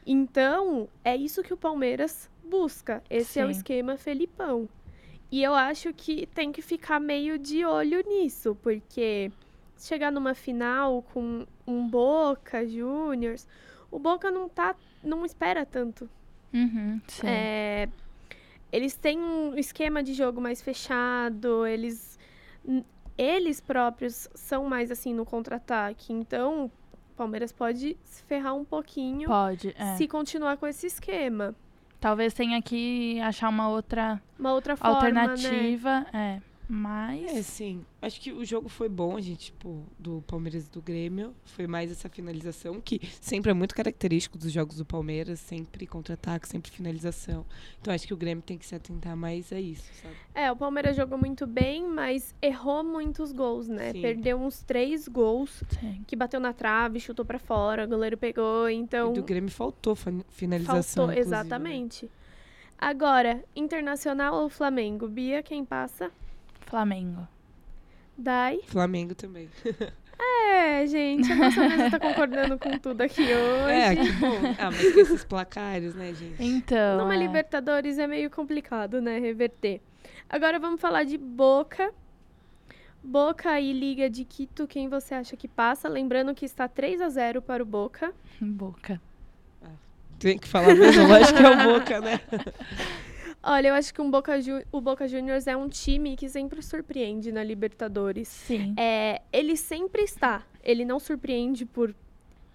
Então, 0.06 0.88
é 1.04 1.16
isso 1.16 1.44
que 1.44 1.54
o 1.54 1.58
Palmeiras 1.58 2.30
busca. 2.44 3.04
Esse 3.10 3.40
é 3.40 3.46
o 3.46 3.48
Sim. 3.48 3.52
esquema 3.52 3.98
Felipão. 3.98 4.68
E 5.32 5.44
eu 5.44 5.54
acho 5.54 5.94
que 5.94 6.26
tem 6.28 6.52
que 6.52 6.62
ficar 6.62 7.00
meio 7.00 7.38
de 7.38 7.66
olho 7.66 8.02
nisso, 8.08 8.58
porque 8.62 9.32
chegar 9.78 10.12
numa 10.12 10.34
final 10.34 11.02
com 11.14 11.46
um 11.66 11.88
Boca 11.88 12.66
Juniors, 12.66 13.48
o 13.92 14.00
Boca 14.00 14.32
não 14.32 14.48
tá, 14.48 14.76
não 15.04 15.26
espera 15.26 15.66
tanto. 15.66 16.10
Uhum. 16.54 17.02
É, 17.24 17.90
eles 18.72 18.96
têm 18.96 19.20
um 19.20 19.58
esquema 19.58 20.02
de 20.02 20.14
jogo 20.14 20.40
mais 20.40 20.62
fechado, 20.62 21.66
eles 21.66 22.18
eles 23.18 23.60
próprios 23.60 24.30
são 24.36 24.66
mais 24.66 24.92
assim 24.92 25.14
no 25.14 25.26
contra-ataque. 25.26 26.14
Então, 26.14 26.66
o 26.66 26.72
Palmeiras 27.16 27.52
pode 27.52 27.98
se 28.04 28.24
ferrar 28.24 28.56
um 28.56 28.64
pouquinho 28.64 29.28
Pode, 29.28 29.74
é. 29.78 29.96
se 29.96 30.08
continuar 30.08 30.58
com 30.58 30.68
esse 30.68 30.86
esquema. 30.86 31.56
Talvez 32.00 32.34
tenha 32.34 32.62
que 32.62 33.20
achar 33.22 33.50
uma 33.50 33.70
outra 33.70 34.22
Uma 34.38 34.54
outra 34.54 34.76
forma, 34.78 34.94
né? 35.12 35.22
alternativa. 35.22 36.06
É. 36.14 36.40
Mas. 36.70 37.24
É, 37.34 37.42
sim. 37.42 37.86
Acho 38.02 38.20
que 38.20 38.32
o 38.34 38.44
jogo 38.44 38.68
foi 38.68 38.90
bom, 38.90 39.16
a 39.16 39.22
gente, 39.22 39.46
tipo, 39.46 39.84
do 39.98 40.22
Palmeiras 40.28 40.68
e 40.68 40.70
do 40.72 40.82
Grêmio. 40.82 41.34
Foi 41.46 41.66
mais 41.66 41.90
essa 41.90 42.10
finalização, 42.10 42.82
que 42.82 43.00
sempre 43.22 43.52
é 43.52 43.54
muito 43.54 43.74
característico 43.74 44.38
dos 44.38 44.52
jogos 44.52 44.76
do 44.78 44.86
Palmeiras, 44.86 45.40
sempre 45.40 45.88
contra-ataque, 45.88 46.48
sempre 46.48 46.70
finalização. 46.70 47.46
Então 47.82 47.94
acho 47.94 48.06
que 48.06 48.14
o 48.14 48.18
Grêmio 48.18 48.44
tem 48.44 48.58
que 48.58 48.66
se 48.66 48.76
atentar 48.76 49.16
mais 49.16 49.54
a 49.54 49.60
isso, 49.60 49.90
sabe? 50.02 50.14
É, 50.36 50.52
o 50.52 50.56
Palmeiras 50.58 50.96
jogou 50.98 51.18
muito 51.18 51.48
bem, 51.48 51.88
mas 51.88 52.36
errou 52.42 52.84
muitos 52.84 53.32
gols, 53.32 53.68
né? 53.70 53.94
Sim. 53.94 54.02
Perdeu 54.02 54.38
uns 54.38 54.62
três 54.62 55.08
gols 55.08 55.64
Sim. 55.80 56.04
que 56.06 56.16
bateu 56.18 56.40
na 56.40 56.52
trave, 56.52 57.00
chutou 57.00 57.24
pra 57.24 57.40
fora, 57.40 57.86
o 57.86 57.88
goleiro 57.88 58.18
pegou, 58.18 58.70
então 58.70 59.12
E 59.12 59.16
do 59.16 59.24
Grêmio 59.24 59.50
faltou 59.52 59.96
fa- 59.96 60.12
finalização. 60.30 61.06
faltou 61.06 61.16
né? 61.16 61.20
exatamente. 61.22 62.10
Agora, 62.78 63.44
Internacional 63.56 64.36
ou 64.36 64.50
Flamengo? 64.50 65.08
Bia, 65.08 65.42
quem 65.42 65.64
passa? 65.66 66.12
Flamengo. 66.68 67.28
Dai. 68.18 68.60
Flamengo 68.68 69.16
também. 69.16 69.50
É, 70.20 70.86
gente, 70.88 71.32
a 71.32 71.36
nossa 71.36 71.70
mesa 71.70 71.92
tá 71.92 72.00
concordando 72.02 72.58
com 72.58 72.78
tudo 72.80 73.02
aqui 73.02 73.22
hoje. 73.22 73.72
É, 73.72 73.96
que 73.96 74.12
bom. 74.14 74.36
Ah, 74.58 74.72
mas 74.72 74.94
com 74.94 75.00
esses 75.00 75.24
placares, 75.24 75.94
né, 75.94 76.14
gente? 76.14 76.44
Então. 76.44 76.98
Numa 76.98 77.16
é. 77.16 77.18
Libertadores 77.18 78.00
é 78.00 78.08
meio 78.08 78.30
complicado, 78.30 79.00
né, 79.00 79.20
reverter. 79.20 79.80
Agora 80.30 80.60
vamos 80.60 80.82
falar 80.82 81.04
de 81.04 81.18
Boca. 81.18 81.94
Boca 83.04 83.60
e 83.60 83.72
Liga 83.72 84.10
de 84.10 84.26
Quito, 84.26 84.68
quem 84.68 84.90
você 84.90 85.14
acha 85.14 85.38
que 85.38 85.48
passa? 85.48 85.88
Lembrando 85.88 86.34
que 86.34 86.46
está 86.46 86.68
3 86.68 87.00
a 87.02 87.10
0 87.10 87.42
para 87.42 87.64
o 87.64 87.66
Boca. 87.66 88.12
Boca. 88.42 89.00
Tem 90.20 90.38
que 90.38 90.48
falar 90.48 90.74
mesmo, 90.76 91.08
lógico 91.08 91.38
que 91.38 91.44
é 91.44 91.50
o 91.50 91.74
Boca, 91.74 92.02
né? 92.02 92.20
Olha, 93.50 93.70
eu 93.70 93.76
acho 93.76 93.94
que 93.94 94.02
um 94.02 94.12
Boca 94.12 94.34
o 94.74 94.82
Boca 94.82 95.08
Juniors 95.08 95.48
é 95.48 95.56
um 95.56 95.70
time 95.70 96.18
que 96.18 96.28
sempre 96.28 96.62
surpreende 96.62 97.32
na 97.32 97.42
Libertadores. 97.42 98.28
Sim. 98.28 98.76
É, 98.78 99.22
ele 99.32 99.56
sempre 99.56 100.04
está. 100.04 100.46
Ele 100.62 100.84
não 100.84 101.00
surpreende 101.00 101.66
por 101.66 101.96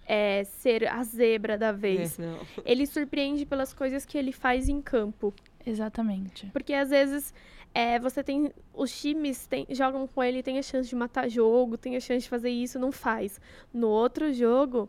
é, 0.05 0.43
ser 0.43 0.87
a 0.87 1.03
zebra 1.03 1.57
da 1.57 1.71
vez. 1.71 2.19
É, 2.19 2.21
não. 2.27 2.37
Ele 2.63 2.85
surpreende 2.85 3.43
pelas 3.43 3.73
coisas 3.73 4.05
que 4.05 4.17
ele 4.17 4.31
faz 4.31 4.69
em 4.69 4.81
campo. 4.81 5.33
Exatamente. 5.65 6.45
Porque 6.53 6.73
às 6.73 6.89
vezes 6.91 7.33
é, 7.73 7.97
você 7.97 8.23
tem. 8.23 8.51
Os 8.71 8.95
times 9.01 9.47
tem- 9.47 9.65
jogam 9.71 10.05
com 10.05 10.21
ele, 10.23 10.43
tem 10.43 10.59
a 10.59 10.61
chance 10.61 10.87
de 10.89 10.95
matar 10.95 11.27
jogo, 11.27 11.75
tem 11.75 11.95
a 11.95 11.99
chance 11.99 12.23
de 12.25 12.29
fazer 12.29 12.49
isso, 12.51 12.77
não 12.77 12.91
faz. 12.91 13.41
No 13.73 13.87
outro 13.87 14.31
jogo, 14.31 14.87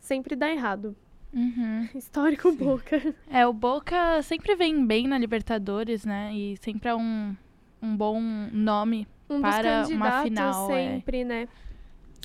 sempre 0.00 0.34
dá 0.34 0.50
errado. 0.50 0.96
Uhum. 1.34 1.88
Histórico 1.94 2.52
Boca. 2.52 3.14
É, 3.30 3.46
o 3.46 3.52
Boca 3.52 4.22
sempre 4.22 4.54
vem 4.54 4.86
bem 4.86 5.08
na 5.08 5.18
Libertadores, 5.18 6.04
né? 6.04 6.32
E 6.34 6.56
sempre 6.62 6.88
é 6.88 6.94
um, 6.94 7.34
um 7.82 7.96
bom 7.96 8.20
nome. 8.52 9.06
Um 9.28 9.40
Para 9.40 9.86
uma 9.88 10.22
final, 10.22 10.70
é. 10.70 10.92
sempre, 10.92 11.24
né? 11.24 11.48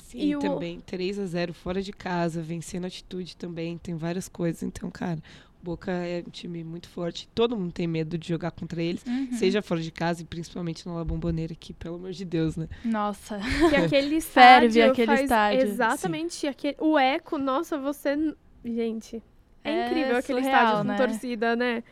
Sim, 0.04 0.18
E 0.20 0.36
o- 0.36 0.38
também 0.38 0.80
3 0.80 1.18
a 1.18 1.26
0 1.26 1.54
fora 1.54 1.80
de 1.82 1.92
casa, 1.92 2.42
vencendo 2.42 2.84
a 2.84 2.88
atitude 2.88 3.36
também, 3.36 3.78
tem 3.78 3.96
várias 3.96 4.28
coisas. 4.28 4.62
Então, 4.62 4.90
cara, 4.90 5.18
o 5.60 5.64
Boca 5.64 5.90
é 5.92 6.22
um 6.26 6.30
time 6.30 6.62
muito 6.64 6.88
forte. 6.88 7.28
Todo 7.34 7.56
mundo 7.56 7.72
tem 7.72 7.86
medo 7.86 8.18
de 8.18 8.28
jogar 8.28 8.50
contra 8.50 8.82
eles, 8.82 9.04
Uhum. 9.06 9.32
seja 9.32 9.62
fora 9.62 9.80
de 9.80 9.90
casa 9.92 10.22
e 10.22 10.24
principalmente 10.24 10.86
na 10.86 10.94
La 10.94 11.04
Bombonera 11.04 11.52
aqui, 11.52 11.72
pelo 11.72 11.94
amor 11.96 12.10
de 12.12 12.24
Deus, 12.24 12.56
né? 12.56 12.68
Nossa. 12.84 13.38
Que 13.70 13.76
aquele 13.76 14.16
estádio 14.18 14.70
Ferve 14.72 14.82
aquele 14.82 15.06
faz 15.06 15.20
estádio. 15.22 15.62
Exatamente. 15.62 16.46
Aquele, 16.46 16.76
o 16.80 16.98
eco, 16.98 17.38
nossa, 17.38 17.78
você... 17.78 18.34
Gente, 18.64 19.22
é, 19.64 19.70
É 19.70 19.86
incrível 19.86 20.16
aquele 20.16 20.42
surreal, 20.42 20.62
estádio 20.62 20.84
né? 20.84 20.96
com 20.96 21.06
torcida, 21.06 21.56
né? 21.56 21.84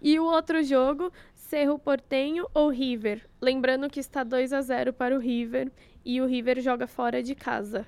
E 0.00 0.18
o 0.18 0.24
outro 0.24 0.62
jogo, 0.62 1.12
Cerro 1.34 1.78
Portenho 1.78 2.46
ou 2.52 2.68
River? 2.68 3.22
Lembrando 3.40 3.88
que 3.88 4.00
está 4.00 4.22
2 4.22 4.52
a 4.52 4.60
0 4.60 4.92
para 4.92 5.16
o 5.16 5.18
River 5.18 5.70
e 6.04 6.20
o 6.20 6.26
River 6.26 6.60
joga 6.60 6.86
fora 6.86 7.22
de 7.22 7.34
casa. 7.34 7.86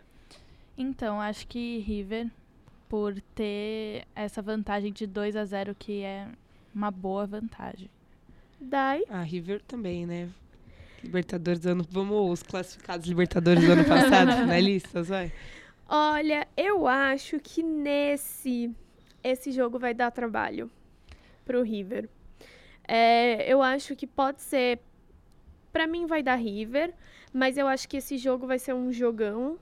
Então, 0.76 1.20
acho 1.20 1.46
que 1.46 1.78
River, 1.78 2.28
por 2.88 3.20
ter 3.34 4.06
essa 4.14 4.40
vantagem 4.40 4.92
de 4.92 5.06
2 5.06 5.36
a 5.36 5.44
0 5.44 5.74
que 5.76 6.02
é 6.02 6.26
uma 6.74 6.90
boa 6.90 7.26
vantagem. 7.26 7.90
Dai. 8.60 9.02
A 9.08 9.22
River 9.22 9.60
também, 9.66 10.06
né? 10.06 10.28
Libertadores 11.02 11.60
do 11.60 11.70
ano. 11.70 11.86
Vamos 11.90 12.32
os 12.32 12.42
classificados 12.42 13.06
Libertadores 13.06 13.64
do 13.64 13.72
ano 13.72 13.84
passado, 13.84 14.32
finalistas, 14.42 15.08
vai. 15.08 15.32
Olha, 15.88 16.46
eu 16.56 16.86
acho 16.86 17.40
que 17.40 17.62
nesse 17.62 18.74
esse 19.24 19.50
jogo 19.50 19.78
vai 19.78 19.94
dar 19.94 20.10
trabalho 20.10 20.70
pro 21.44 21.62
River. 21.62 22.08
É, 22.86 23.50
eu 23.50 23.62
acho 23.62 23.96
que 23.96 24.06
pode 24.06 24.42
ser. 24.42 24.80
Pra 25.72 25.86
mim 25.86 26.06
vai 26.06 26.22
dar 26.22 26.36
River, 26.36 26.94
mas 27.32 27.56
eu 27.56 27.66
acho 27.66 27.88
que 27.88 27.96
esse 27.96 28.18
jogo 28.18 28.46
vai 28.46 28.58
ser 28.58 28.74
um 28.74 28.92
jogão. 28.92 29.58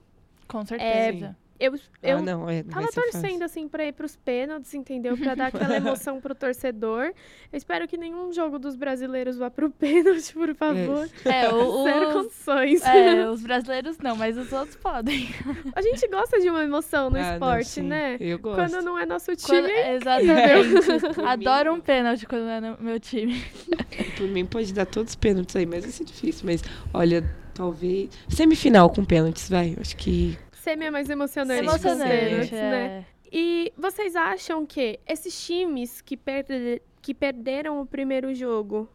Com 0.47 0.65
certeza. 0.65 1.37
Eu, 1.59 1.73
eu 2.03 2.17
ah, 2.17 2.21
não, 2.21 2.49
é, 2.49 2.61
tava 2.63 2.87
torcendo 2.87 3.21
fácil. 3.23 3.43
assim 3.43 3.67
pra 3.67 3.85
ir 3.85 3.93
pros 3.93 4.15
pênaltis, 4.15 4.73
entendeu? 4.73 5.17
Pra 5.17 5.33
dar 5.35 5.47
aquela 5.47 5.75
emoção 5.77 6.21
pro 6.21 6.35
torcedor. 6.35 7.05
Eu 7.51 7.57
espero 7.57 7.87
que 7.87 7.97
nenhum 7.97 8.31
jogo 8.31 8.59
dos 8.59 8.75
brasileiros 8.75 9.37
vá 9.37 9.49
pro 9.49 9.69
pênalti, 9.71 10.33
por 10.33 10.53
favor. 10.55 11.09
É, 11.25 11.49
o, 11.51 11.83
Zero 11.83 12.07
os, 12.09 12.13
condições. 12.13 12.85
é, 12.85 13.29
os 13.29 13.41
brasileiros 13.41 13.97
não, 13.97 14.15
mas 14.15 14.37
os 14.37 14.51
outros 14.51 14.75
podem. 14.75 15.27
A 15.75 15.81
gente 15.81 16.07
gosta 16.07 16.39
de 16.39 16.49
uma 16.49 16.63
emoção 16.63 17.09
no 17.09 17.17
Ah, 17.17 17.21
não, 17.23 17.33
esporte, 17.33 17.65
sim, 17.69 17.81
né? 17.81 18.17
Eu 18.19 18.37
gosto. 18.39 18.57
Quando 18.57 18.83
não 18.83 18.97
é 18.97 19.05
nosso 19.05 19.35
time, 19.35 19.61
Quando- 19.61 19.69
é 19.69 19.95
exatamente. 19.95 21.21
Adoro 21.25 21.73
um 21.73 21.79
pênalti 21.79 22.25
quando 22.25 22.47
é 22.49 22.61
no 22.61 22.77
meu 22.79 22.99
time. 22.99 23.41
Por 24.17 24.27
mim 24.27 24.45
pode 24.45 24.73
dar 24.73 24.85
todos 24.85 25.11
os 25.11 25.15
pênaltis 25.15 25.55
aí, 25.55 25.65
mas 25.65 25.83
vai 25.83 25.91
ser 25.91 26.03
difícil. 26.03 26.43
Mas, 26.45 26.63
olha, 26.93 27.23
talvez. 27.53 28.09
Semifinal 28.29 28.89
com 28.89 29.03
pênaltis, 29.03 29.49
vai. 29.49 29.75
Acho 29.79 29.95
que. 29.97 30.37
Semi 30.67 30.85
é 30.85 30.91
mais 30.91 31.09
emocionante. 31.09 31.59
Emocionante, 31.63 32.51
né? 32.53 32.85
é. 32.99 33.05
E 33.31 33.71
vocês 33.77 34.15
acham 34.17 34.65
que 34.65 34.99
esses 35.07 35.45
times 35.45 36.01
que, 36.01 36.17
perde- 36.17 36.81
que 37.01 37.13
perderam 37.13 37.79
o 37.79 37.85
primeiro 37.85 38.33
jogo 38.35 38.89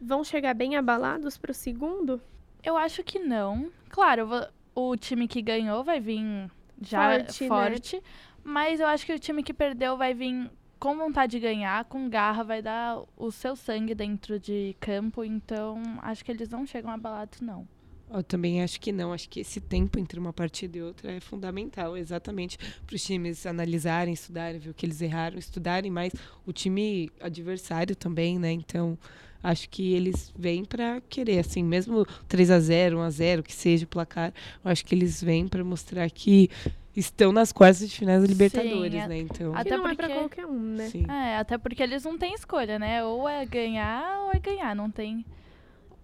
vão 0.00 0.22
chegar 0.22 0.54
bem 0.54 0.76
abalados 0.76 1.36
pro 1.36 1.52
segundo? 1.52 2.20
Eu 2.62 2.76
acho 2.76 3.02
que 3.02 3.18
não. 3.18 3.70
Claro, 3.88 4.28
o 4.74 4.96
time 4.96 5.26
que 5.26 5.42
ganhou 5.42 5.82
vai 5.82 5.98
vir 5.98 6.48
já 6.80 7.10
Forte, 7.18 7.48
forte, 7.48 7.96
né? 7.96 8.02
mas 8.44 8.78
eu 8.78 8.86
acho 8.86 9.04
que 9.06 9.12
o 9.12 9.18
time 9.18 9.42
que 9.42 9.54
perdeu 9.54 9.96
vai 9.96 10.14
vir 10.14 10.50
com 10.78 10.96
vontade 10.96 11.32
de 11.32 11.40
ganhar, 11.40 11.84
com 11.86 12.08
garra, 12.08 12.44
vai 12.44 12.60
dar 12.62 13.02
o 13.16 13.30
seu 13.32 13.56
sangue 13.56 13.94
dentro 13.94 14.38
de 14.38 14.76
campo, 14.78 15.24
então 15.24 15.80
acho 16.02 16.24
que 16.24 16.30
eles 16.30 16.48
não 16.50 16.66
chegam 16.66 16.90
abalados, 16.90 17.40
não. 17.40 17.66
Eu 18.12 18.22
também 18.22 18.62
acho 18.62 18.80
que 18.80 18.92
não. 18.92 19.12
Acho 19.12 19.28
que 19.28 19.40
esse 19.40 19.60
tempo 19.60 19.98
entre 19.98 20.18
uma 20.18 20.32
partida 20.32 20.78
e 20.78 20.82
outra 20.82 21.12
é 21.12 21.20
fundamental, 21.20 21.96
exatamente 21.96 22.56
para 22.86 22.94
os 22.94 23.02
times 23.04 23.44
analisarem, 23.46 24.14
estudarem, 24.14 24.58
ver 24.60 24.70
o 24.70 24.74
que 24.74 24.86
eles 24.86 25.00
erraram, 25.02 25.38
estudarem 25.38 25.90
mais 25.90 26.12
o 26.46 26.52
time 26.52 27.10
adversário 27.20 27.96
também, 27.96 28.38
né? 28.38 28.52
Então, 28.52 28.96
acho 29.42 29.68
que 29.68 29.92
eles 29.92 30.32
vêm 30.38 30.64
para 30.64 31.00
querer, 31.08 31.40
assim, 31.40 31.62
mesmo 31.64 32.06
3 32.28 32.50
a 32.50 32.60
0 32.60 32.98
1 32.98 33.02
a 33.02 33.10
0 33.10 33.42
que 33.42 33.52
seja 33.52 33.84
o 33.84 33.88
placar, 33.88 34.32
eu 34.64 34.70
acho 34.70 34.84
que 34.84 34.94
eles 34.94 35.22
vêm 35.22 35.46
para 35.48 35.62
mostrar 35.64 36.08
que 36.10 36.48
estão 36.96 37.30
nas 37.32 37.52
quartas 37.52 37.88
de 37.88 37.94
finais 37.94 38.20
da 38.22 38.26
Sim, 38.26 38.32
Libertadores, 38.32 39.02
a- 39.02 39.08
né? 39.08 39.18
Então, 39.18 39.54
Até 39.54 39.70
que 39.70 39.76
não 39.76 39.86
é 39.88 39.94
pra 39.94 40.06
porque- 40.06 40.14
qualquer 40.20 40.46
um, 40.46 40.58
né? 40.76 40.88
sim. 40.88 41.04
É, 41.08 41.36
até 41.38 41.58
porque 41.58 41.82
eles 41.82 42.04
não 42.04 42.16
têm 42.16 42.32
escolha, 42.34 42.78
né? 42.78 43.04
Ou 43.04 43.28
é 43.28 43.44
ganhar 43.44 44.22
ou 44.24 44.32
é 44.32 44.38
ganhar, 44.38 44.74
não 44.74 44.90
tem 44.90 45.24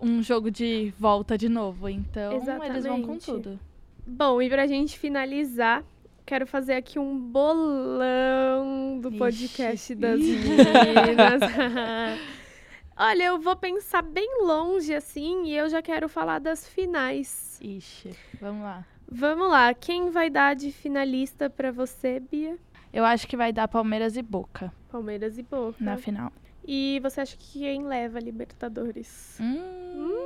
um 0.03 0.23
jogo 0.23 0.51
de 0.51 0.93
volta 0.99 1.39
de 1.39 1.49
novo, 1.49 1.89
então 1.89 2.33
eles 2.33 2.85
vão 2.85 3.03
com 3.03 3.15
Exatamente. 3.15 3.25
tudo. 3.27 3.61
Bom, 4.05 4.43
e 4.43 4.49
pra 4.49 4.67
gente 4.67 4.99
finalizar, 4.99 5.85
quero 6.27 6.45
fazer 6.47 6.75
aqui 6.75 6.99
um 6.99 7.17
bolão 7.17 8.99
do 9.01 9.09
o 9.09 9.17
podcast 9.17 9.93
Ixi. 9.93 9.95
das 9.95 10.19
meninas. 10.21 11.41
Olha, 12.97 13.23
eu 13.25 13.41
vou 13.41 13.57
pensar 13.57 14.03
bem 14.03 14.45
longe 14.45 14.93
assim 14.93 15.45
e 15.45 15.57
eu 15.57 15.69
já 15.69 15.81
quero 15.81 16.09
falar 16.09 16.41
das 16.41 16.69
finais. 16.69 17.59
Ixi, 17.63 18.11
vamos 18.41 18.63
lá. 18.63 18.85
Vamos 19.09 19.49
lá, 19.51 19.73
quem 19.73 20.11
vai 20.11 20.29
dar 20.29 20.55
de 20.55 20.73
finalista 20.73 21.49
pra 21.49 21.71
você, 21.71 22.19
Bia? 22.19 22.59
Eu 22.93 23.05
acho 23.05 23.27
que 23.27 23.37
vai 23.37 23.53
dar 23.53 23.69
Palmeiras 23.69 24.17
e 24.17 24.23
Boca 24.23 24.73
Palmeiras 24.93 25.39
e 25.39 25.43
Boca. 25.43 25.77
na 25.81 25.97
final. 25.97 26.31
E 26.65 27.01
você 27.03 27.23
acha 27.23 27.37
que 27.37 27.61
quem 27.61 27.85
leva 27.87 28.19
a 28.19 28.21
Libertadores? 28.21 29.37
Hum, 29.41 30.19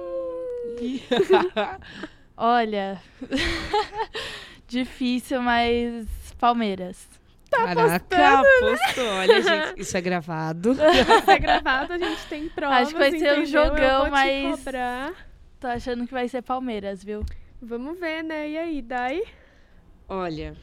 olha. 2.36 3.00
Difícil, 4.68 5.40
mas 5.40 6.06
Palmeiras. 6.38 7.08
Caraca, 7.50 8.40
apostou. 8.40 9.06
Olha, 9.06 9.40
gente, 9.42 9.80
isso 9.80 9.96
é 9.96 10.00
gravado. 10.00 10.74
Se 11.24 11.30
é 11.30 11.38
gravado, 11.38 11.92
a 11.92 11.98
gente 11.98 12.26
tem 12.26 12.48
provas, 12.48 12.78
Acho 12.78 12.92
que 12.92 12.98
vai 12.98 13.10
ser 13.12 13.38
um 13.38 13.42
entendeu? 13.42 13.46
Jogão, 13.46 14.10
mas- 14.10 14.58
cobrar. 14.58 15.12
Tô 15.60 15.68
achando 15.68 16.06
que 16.06 16.12
vai 16.12 16.28
ser 16.28 16.42
Palmeiras, 16.42 17.02
viu? 17.02 17.24
Vamos 17.62 17.98
ver, 17.98 18.22
né? 18.22 18.50
E 18.50 18.58
aí, 18.58 18.82
Dai? 18.82 19.22
Olha. 20.08 20.54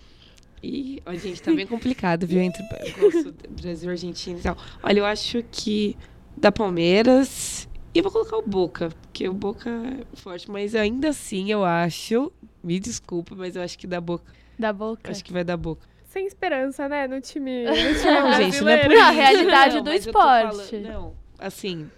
E, 0.63 1.01
ó, 1.05 1.13
gente, 1.13 1.41
tá 1.41 1.51
bem 1.53 1.67
complicado, 1.67 2.25
viu? 2.25 2.41
Entre 2.41 2.63
do 2.63 3.33
Brasil 3.61 3.89
e 3.89 3.91
Argentina 3.91 4.39
e 4.39 4.41
tal. 4.41 4.57
Olha, 4.81 4.99
eu 4.99 5.05
acho 5.05 5.43
que 5.51 5.97
da 6.37 6.51
Palmeiras. 6.51 7.67
E 7.93 7.99
eu 7.99 8.03
vou 8.03 8.11
colocar 8.11 8.37
o 8.37 8.41
Boca, 8.41 8.89
porque 9.01 9.27
o 9.27 9.33
Boca 9.33 9.69
é 9.69 10.15
forte, 10.15 10.49
mas 10.49 10.73
ainda 10.73 11.09
assim 11.09 11.51
eu 11.51 11.63
acho. 11.63 12.31
Me 12.63 12.79
desculpa, 12.79 13.35
mas 13.35 13.55
eu 13.55 13.61
acho 13.61 13.77
que 13.77 13.85
da 13.85 13.99
Boca. 14.01 14.31
Da 14.57 14.71
Boca. 14.71 15.11
Acho 15.11 15.23
que 15.23 15.33
vai 15.33 15.43
dar 15.43 15.57
Boca. 15.57 15.85
Sem 16.05 16.25
esperança, 16.25 16.87
né? 16.87 17.07
No 17.07 17.19
time, 17.19 17.65
no 17.65 17.71
time 17.73 18.35
Gente, 18.37 18.61
não 18.61 18.69
é 18.69 18.77
por 18.87 18.95
A 18.97 19.09
realidade 19.09 19.81
do 19.81 19.89
eu 19.91 20.01
tô 20.01 20.09
esporte. 20.09 20.69
falando- 20.71 20.81
não, 20.87 21.13
assim. 21.37 21.89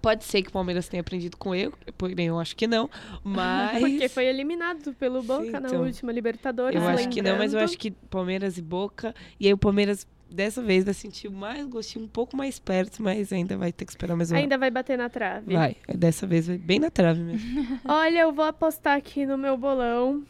Pode 0.00 0.24
ser 0.24 0.42
que 0.42 0.48
o 0.48 0.52
Palmeiras 0.52 0.88
tenha 0.88 1.00
aprendido 1.00 1.36
com 1.36 1.54
eu, 1.54 1.72
porém 1.98 2.26
eu 2.26 2.38
acho 2.38 2.56
que 2.56 2.66
não. 2.66 2.88
Mas. 3.22 3.80
Porque 3.80 4.08
foi 4.08 4.26
eliminado 4.26 4.92
pelo 4.94 5.22
Boca 5.22 5.60
na 5.60 5.68
então. 5.68 5.82
última 5.82 6.12
Libertadores. 6.12 6.80
Eu 6.80 6.88
acho 6.88 7.08
que 7.08 7.20
não, 7.22 7.32
mas 7.32 7.52
eu 7.52 7.58
lembrando. 7.58 7.64
acho 7.64 7.78
que 7.78 7.90
Palmeiras 7.90 8.58
e 8.58 8.62
Boca. 8.62 9.14
E 9.38 9.46
aí 9.46 9.52
o 9.52 9.58
Palmeiras, 9.58 10.06
dessa 10.30 10.62
vez, 10.62 10.84
vai 10.84 10.94
sentir 10.94 11.30
mais 11.30 11.66
gostinho, 11.66 12.04
um 12.04 12.08
pouco 12.08 12.36
mais 12.36 12.58
perto, 12.58 13.02
mas 13.02 13.32
ainda 13.32 13.56
vai 13.56 13.72
ter 13.72 13.84
que 13.84 13.92
esperar 13.92 14.16
mais 14.16 14.32
um 14.32 14.36
Ainda 14.36 14.56
vai 14.56 14.70
bater 14.70 14.96
na 14.96 15.08
trave. 15.08 15.54
Vai, 15.54 15.76
dessa 15.94 16.26
vez 16.26 16.46
vai 16.46 16.58
bem 16.58 16.78
na 16.78 16.90
trave 16.90 17.20
mesmo. 17.20 17.80
Olha, 17.86 18.20
eu 18.20 18.32
vou 18.32 18.44
apostar 18.44 18.96
aqui 18.96 19.26
no 19.26 19.36
meu 19.36 19.56
bolão. 19.56 20.22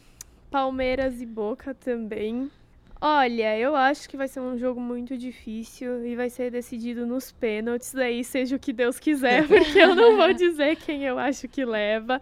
Palmeiras 0.49 1.21
e 1.21 1.25
Boca 1.25 1.73
também. 1.73 2.51
Olha, 3.03 3.57
eu 3.57 3.75
acho 3.75 4.07
que 4.07 4.15
vai 4.15 4.27
ser 4.27 4.41
um 4.41 4.55
jogo 4.55 4.79
muito 4.79 5.17
difícil 5.17 6.05
e 6.05 6.15
vai 6.15 6.29
ser 6.29 6.51
decidido 6.51 7.03
nos 7.03 7.31
pênaltis. 7.31 7.91
Daí 7.93 8.23
seja 8.23 8.55
o 8.55 8.59
que 8.59 8.71
Deus 8.71 8.99
quiser, 8.99 9.45
porque 9.49 9.79
eu 9.79 9.95
não 9.95 10.17
vou 10.17 10.31
dizer 10.31 10.75
quem 10.75 11.03
eu 11.03 11.17
acho 11.17 11.47
que 11.47 11.65
leva. 11.65 12.21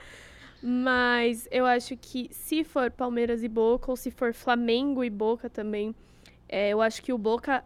Mas 0.63 1.49
eu 1.51 1.65
acho 1.65 1.97
que 1.97 2.29
se 2.31 2.63
for 2.63 2.89
Palmeiras 2.89 3.43
e 3.43 3.49
Boca, 3.49 3.91
ou 3.91 3.97
se 3.97 4.09
for 4.09 4.33
Flamengo 4.33 5.03
e 5.03 5.09
Boca 5.09 5.49
também, 5.49 5.93
é, 6.47 6.69
eu 6.69 6.81
acho 6.81 7.01
que 7.01 7.11
o 7.11 7.17
Boca 7.17 7.61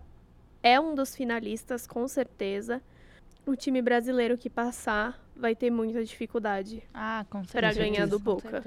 é 0.63 0.79
um 0.79 0.95
dos 0.95 1.15
finalistas, 1.15 1.85
com 1.85 2.07
certeza. 2.07 2.81
O 3.45 3.55
time 3.55 3.81
brasileiro 3.81 4.37
que 4.37 4.49
passar 4.49 5.23
vai 5.35 5.55
ter 5.55 5.69
muita 5.69 6.03
dificuldade. 6.03 6.81
Ah. 6.93 7.25
Pra 7.51 7.73
ganhar 7.73 8.07
do 8.07 8.17
com 8.17 8.25
Boca. 8.25 8.63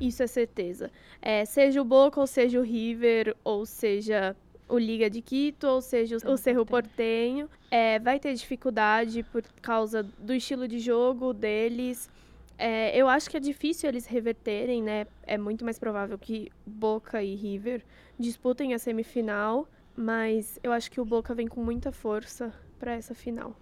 Isso 0.00 0.22
é 0.22 0.26
certeza. 0.26 0.90
É, 1.20 1.44
seja 1.44 1.80
o 1.80 1.84
Boca, 1.84 2.18
ou 2.18 2.26
seja 2.26 2.58
o 2.58 2.62
River, 2.62 3.36
ou 3.44 3.66
seja 3.66 4.34
o 4.68 4.78
Liga 4.78 5.10
de 5.10 5.20
Quito, 5.20 5.66
ou 5.66 5.82
seja 5.82 6.16
o, 6.24 6.32
o 6.32 6.36
Cerro 6.36 6.64
Portenho, 6.64 7.50
é, 7.70 7.98
vai 7.98 8.18
ter 8.18 8.32
dificuldade 8.34 9.22
por 9.24 9.42
causa 9.60 10.02
do 10.02 10.32
estilo 10.32 10.66
de 10.66 10.78
jogo 10.78 11.32
deles. 11.32 12.08
É, 12.56 12.96
eu 12.96 13.08
acho 13.08 13.28
que 13.28 13.36
é 13.36 13.40
difícil 13.40 13.88
eles 13.88 14.06
reverterem, 14.06 14.82
né? 14.82 15.06
É 15.22 15.38
muito 15.38 15.64
mais 15.64 15.78
provável 15.78 16.18
que 16.18 16.50
Boca 16.66 17.22
e 17.22 17.34
River 17.34 17.82
disputem 18.18 18.74
a 18.74 18.78
semifinal, 18.78 19.66
mas 19.96 20.58
eu 20.62 20.72
acho 20.72 20.90
que 20.90 21.00
o 21.00 21.04
Boca 21.04 21.34
vem 21.34 21.48
com 21.48 21.62
muita 21.64 21.90
força 21.90 22.52
para 22.78 22.92
essa 22.92 23.14
final. 23.14 23.56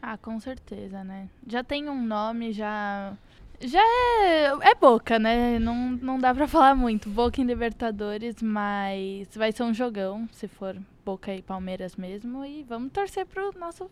Ah, 0.00 0.18
com 0.18 0.38
certeza, 0.40 1.04
né? 1.04 1.28
Já 1.46 1.62
tem 1.62 1.88
um 1.88 2.04
nome, 2.04 2.52
já. 2.52 3.16
Já 3.60 3.80
é, 3.80 4.46
é 4.70 4.74
Boca, 4.74 5.18
né? 5.18 5.58
Não, 5.58 5.92
não 5.92 6.18
dá 6.18 6.34
pra 6.34 6.46
falar 6.48 6.74
muito. 6.74 7.08
Boca 7.08 7.40
em 7.40 7.44
Libertadores, 7.44 8.36
mas 8.42 9.28
vai 9.36 9.52
ser 9.52 9.62
um 9.62 9.74
jogão, 9.74 10.28
se 10.32 10.48
for 10.48 10.76
Boca 11.04 11.34
e 11.34 11.42
Palmeiras 11.42 11.96
mesmo. 11.96 12.44
E 12.44 12.62
vamos 12.62 12.92
torcer 12.92 13.26
pro 13.26 13.52
nosso 13.58 13.90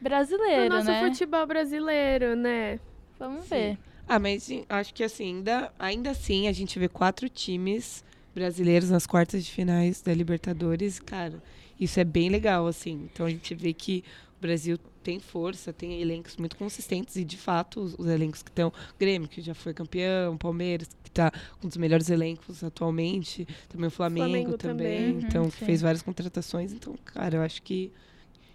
brasileiro, 0.00 0.74
o 0.74 0.78
nosso 0.78 0.90
né? 0.90 1.00
futebol 1.08 1.46
brasileiro, 1.46 2.36
né? 2.36 2.78
Vamos 3.18 3.44
Sim. 3.44 3.48
ver. 3.48 3.78
Ah, 4.06 4.18
mas 4.18 4.50
acho 4.68 4.92
que 4.92 5.02
assim, 5.02 5.36
ainda, 5.36 5.72
ainda 5.78 6.10
assim 6.10 6.46
a 6.46 6.52
gente 6.52 6.78
vê 6.78 6.88
quatro 6.88 7.28
times 7.28 8.04
brasileiros 8.34 8.90
nas 8.90 9.06
quartas 9.06 9.44
de 9.44 9.50
finais 9.50 10.02
da 10.02 10.12
Libertadores. 10.12 10.98
Cara, 11.00 11.42
isso 11.80 11.98
é 11.98 12.04
bem 12.04 12.28
legal, 12.28 12.66
assim. 12.66 13.08
Então 13.12 13.26
a 13.26 13.30
gente 13.30 13.54
vê 13.54 13.72
que 13.72 14.04
Brasil 14.46 14.78
tem 15.02 15.18
força, 15.18 15.72
tem 15.72 16.00
elencos 16.00 16.36
muito 16.36 16.56
consistentes 16.56 17.16
e, 17.16 17.24
de 17.24 17.36
fato, 17.36 17.80
os, 17.80 17.94
os 17.98 18.06
elencos 18.06 18.42
que 18.42 18.50
estão... 18.50 18.72
Grêmio, 18.98 19.28
que 19.28 19.40
já 19.40 19.54
foi 19.54 19.72
campeão, 19.74 20.36
Palmeiras, 20.36 20.88
que 21.02 21.08
está 21.08 21.30
com 21.60 21.66
um 21.66 21.68
dos 21.68 21.76
melhores 21.76 22.10
elencos 22.10 22.62
atualmente, 22.62 23.46
também 23.68 23.88
o 23.88 23.90
Flamengo, 23.90 24.28
Flamengo 24.28 24.58
também, 24.58 24.76
também. 24.86 25.12
Uhum, 25.12 25.20
então, 25.28 25.50
que 25.50 25.58
sim. 25.58 25.64
fez 25.66 25.80
várias 25.82 26.02
contratações. 26.02 26.72
Então, 26.72 26.94
cara, 27.04 27.36
eu 27.36 27.42
acho 27.42 27.62
que, 27.62 27.90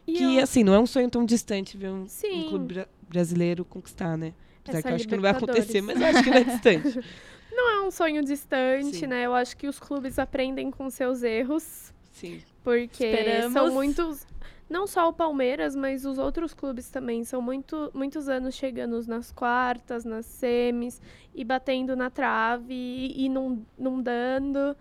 E 0.08 0.13
que 0.13 0.36
eu- 0.38 0.43
assim, 0.43 0.63
não 0.63 0.73
é 0.73 0.80
um 0.80 0.86
sonho 0.88 1.10
tão 1.10 1.25
distante 1.25 1.75
ver 1.78 1.89
um, 1.89 2.06
um 2.34 2.43
clube 2.49 2.73
bra- 2.73 2.88
brasileiro 3.08 3.65
conquistar, 3.65 4.17
né? 4.17 4.34
Apesar 4.63 4.80
Essa 4.80 4.88
que 4.88 4.91
eu 4.91 4.95
acho 4.95 5.08
que 5.08 5.15
não 5.15 5.21
vai 5.21 5.32
acontecer, 5.32 5.82
mas 5.82 5.99
eu 5.99 6.08
acho 6.08 6.23
que 6.23 6.30
não 6.30 6.38
é 6.38 6.43
distante. 6.43 6.99
Não 7.52 7.69
é 7.84 7.88
um 7.88 7.91
sonho 7.91 8.23
distante, 8.23 8.95
Sim. 8.99 9.08
né? 9.08 9.25
Eu 9.25 9.34
acho 9.34 9.58
que 9.58 9.67
os 9.67 9.80
clubes 9.80 10.17
aprendem 10.17 10.69
com 10.71 10.89
seus 10.89 11.23
erros, 11.23 11.91
Sim. 12.13 12.39
porque 12.63 13.04
Esperamos. 13.04 13.52
são 13.54 13.71
muitos. 13.73 14.25
Não 14.69 14.86
só 14.86 15.10
o 15.10 15.13
Palmeiras, 15.13 15.75
mas 15.75 16.05
os 16.05 16.17
outros 16.19 16.53
clubes 16.53 16.89
também. 16.91 17.23
São 17.23 17.41
muito, 17.41 17.89
muitos 17.93 18.29
anos 18.29 18.53
chegando 18.53 19.01
nas 19.08 19.32
quartas, 19.32 20.05
nas 20.05 20.25
semis, 20.27 21.01
e 21.34 21.43
batendo 21.43 21.95
na 21.95 22.10
trave 22.12 22.73
e, 22.73 23.25
e 23.25 23.29
não, 23.29 23.65
não 23.77 23.99
dando. 24.01 24.75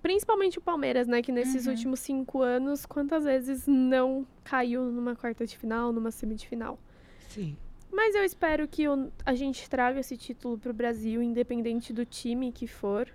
Principalmente 0.00 0.56
o 0.58 0.62
Palmeiras, 0.62 1.06
né? 1.06 1.20
Que 1.20 1.30
nesses 1.30 1.66
Uhum. 1.66 1.72
últimos 1.72 2.00
cinco 2.00 2.40
anos, 2.40 2.86
quantas 2.86 3.24
vezes 3.24 3.66
não 3.66 4.26
caiu 4.42 4.84
numa 4.84 5.14
quarta 5.14 5.44
de 5.46 5.58
final, 5.58 5.92
numa 5.92 6.10
semi 6.10 6.34
de 6.34 6.48
final? 6.48 6.78
Sim. 7.28 7.56
Mas 7.92 8.14
eu 8.14 8.24
espero 8.24 8.66
que 8.66 8.88
o- 8.88 9.10
a 9.26 9.34
gente 9.34 9.68
traga 9.68 10.00
esse 10.00 10.16
título 10.16 10.56
pro 10.56 10.72
Brasil, 10.72 11.22
independente 11.22 11.92
do 11.92 12.06
time 12.06 12.50
que 12.52 12.66
for. 12.66 13.06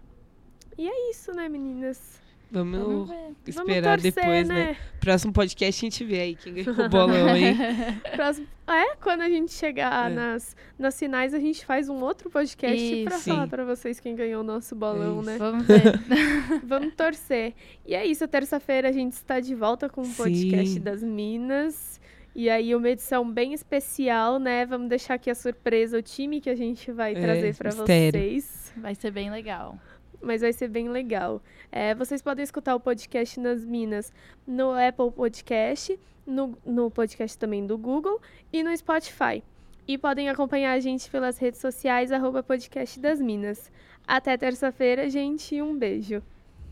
E 0.77 0.87
é 0.87 1.09
isso, 1.09 1.31
né, 1.31 1.49
meninas? 1.49 2.21
Vamos, 2.63 2.79
Vamos 2.79 3.09
ver. 3.09 3.15
esperar 3.47 3.97
Vamos 3.99 4.13
torcer, 4.13 4.13
depois, 4.13 4.47
né? 4.47 4.77
Próximo 4.99 5.33
podcast 5.33 5.85
a 5.85 5.89
gente 5.89 6.03
vê 6.05 6.19
aí 6.21 6.35
quem 6.35 6.53
ganhou 6.53 6.73
o 6.85 6.89
bolão, 6.89 7.35
hein? 7.35 7.55
Próximo- 8.15 8.47
É, 8.67 8.95
quando 8.95 9.21
a 9.21 9.29
gente 9.29 9.51
chegar 9.51 10.09
É. 10.09 10.13
nas, 10.15 10.55
nas 10.79 10.97
finais, 10.97 11.33
a 11.33 11.39
gente 11.39 11.65
faz 11.65 11.89
um 11.89 12.01
outro 12.01 12.29
podcast 12.29 13.03
pra 13.03 13.15
Isso. 13.17 13.29
falar 13.29 13.43
Sim. 13.43 13.49
pra 13.49 13.65
vocês 13.65 13.99
quem 13.99 14.15
ganhou 14.15 14.41
o 14.41 14.43
nosso 14.43 14.73
bolão, 14.75 15.19
isso. 15.21 15.29
né? 15.29 15.37
Vamos 15.37 15.65
ver. 15.67 15.83
Vamos 16.65 16.93
torcer. 16.95 17.53
E 17.85 17.93
é 17.93 18.05
isso, 18.05 18.27
terça-feira 18.27 18.89
a 18.89 18.91
gente 18.91 19.13
está 19.13 19.39
de 19.39 19.53
volta 19.53 19.87
com 19.89 20.01
o 20.01 20.09
podcast 20.13 20.69
Sim. 20.75 20.79
das 20.79 21.03
Minas. 21.03 21.99
E 22.37 22.49
aí, 22.49 22.75
uma 22.75 22.89
edição 22.89 23.29
bem 23.31 23.53
especial, 23.53 24.39
né? 24.39 24.65
Vamos 24.65 24.89
deixar 24.89 25.13
aqui 25.13 25.29
a 25.29 25.35
surpresa, 25.35 25.97
o 25.97 26.01
time 26.01 26.41
que 26.41 26.49
a 26.49 26.55
gente 26.55 26.91
vai 26.91 27.13
É, 27.13 27.21
trazer 27.21 27.55
pra 27.55 27.69
mistério. 27.71 28.19
vocês. 28.19 28.73
Vai 28.75 28.93
ser 28.93 29.09
bem 29.11 29.29
legal. 29.31 29.79
Mas 30.21 30.41
vai 30.41 30.53
ser 30.53 30.67
bem 30.67 30.89
legal. 30.89 31.41
É, 31.71 31.93
vocês 31.93 32.21
podem 32.21 32.43
escutar 32.43 32.75
o 32.75 32.79
podcast 32.79 33.39
Nas 33.39 33.63
Minas 33.65 34.13
no 34.47 34.71
Apple 34.71 35.11
Podcast, 35.11 35.99
no, 36.25 36.57
no 36.65 36.89
podcast 36.89 37.37
também 37.37 37.65
do 37.65 37.77
Google 37.77 38.21
e 38.51 38.63
no 38.63 38.75
Spotify. 38.75 39.43
E 39.87 39.97
podem 39.97 40.29
acompanhar 40.29 40.73
a 40.73 40.79
gente 40.79 41.09
pelas 41.09 41.37
redes 41.37 41.59
sociais, 41.59 42.11
arroba 42.11 42.41
podcast 42.41 42.99
das 42.99 43.21
Minas. 43.21 43.71
Até 44.07 44.35
terça-feira, 44.37 45.09
gente, 45.09 45.55
e 45.55 45.61
um 45.61 45.77
beijo. 45.77 46.23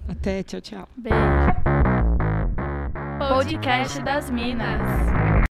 Até, 0.07 0.43
tchau, 0.43 0.61
tchau. 0.61 0.89
Beijo. 0.95 1.17
Podcast 3.19 4.01
das 4.01 4.29
Minas. 4.29 5.32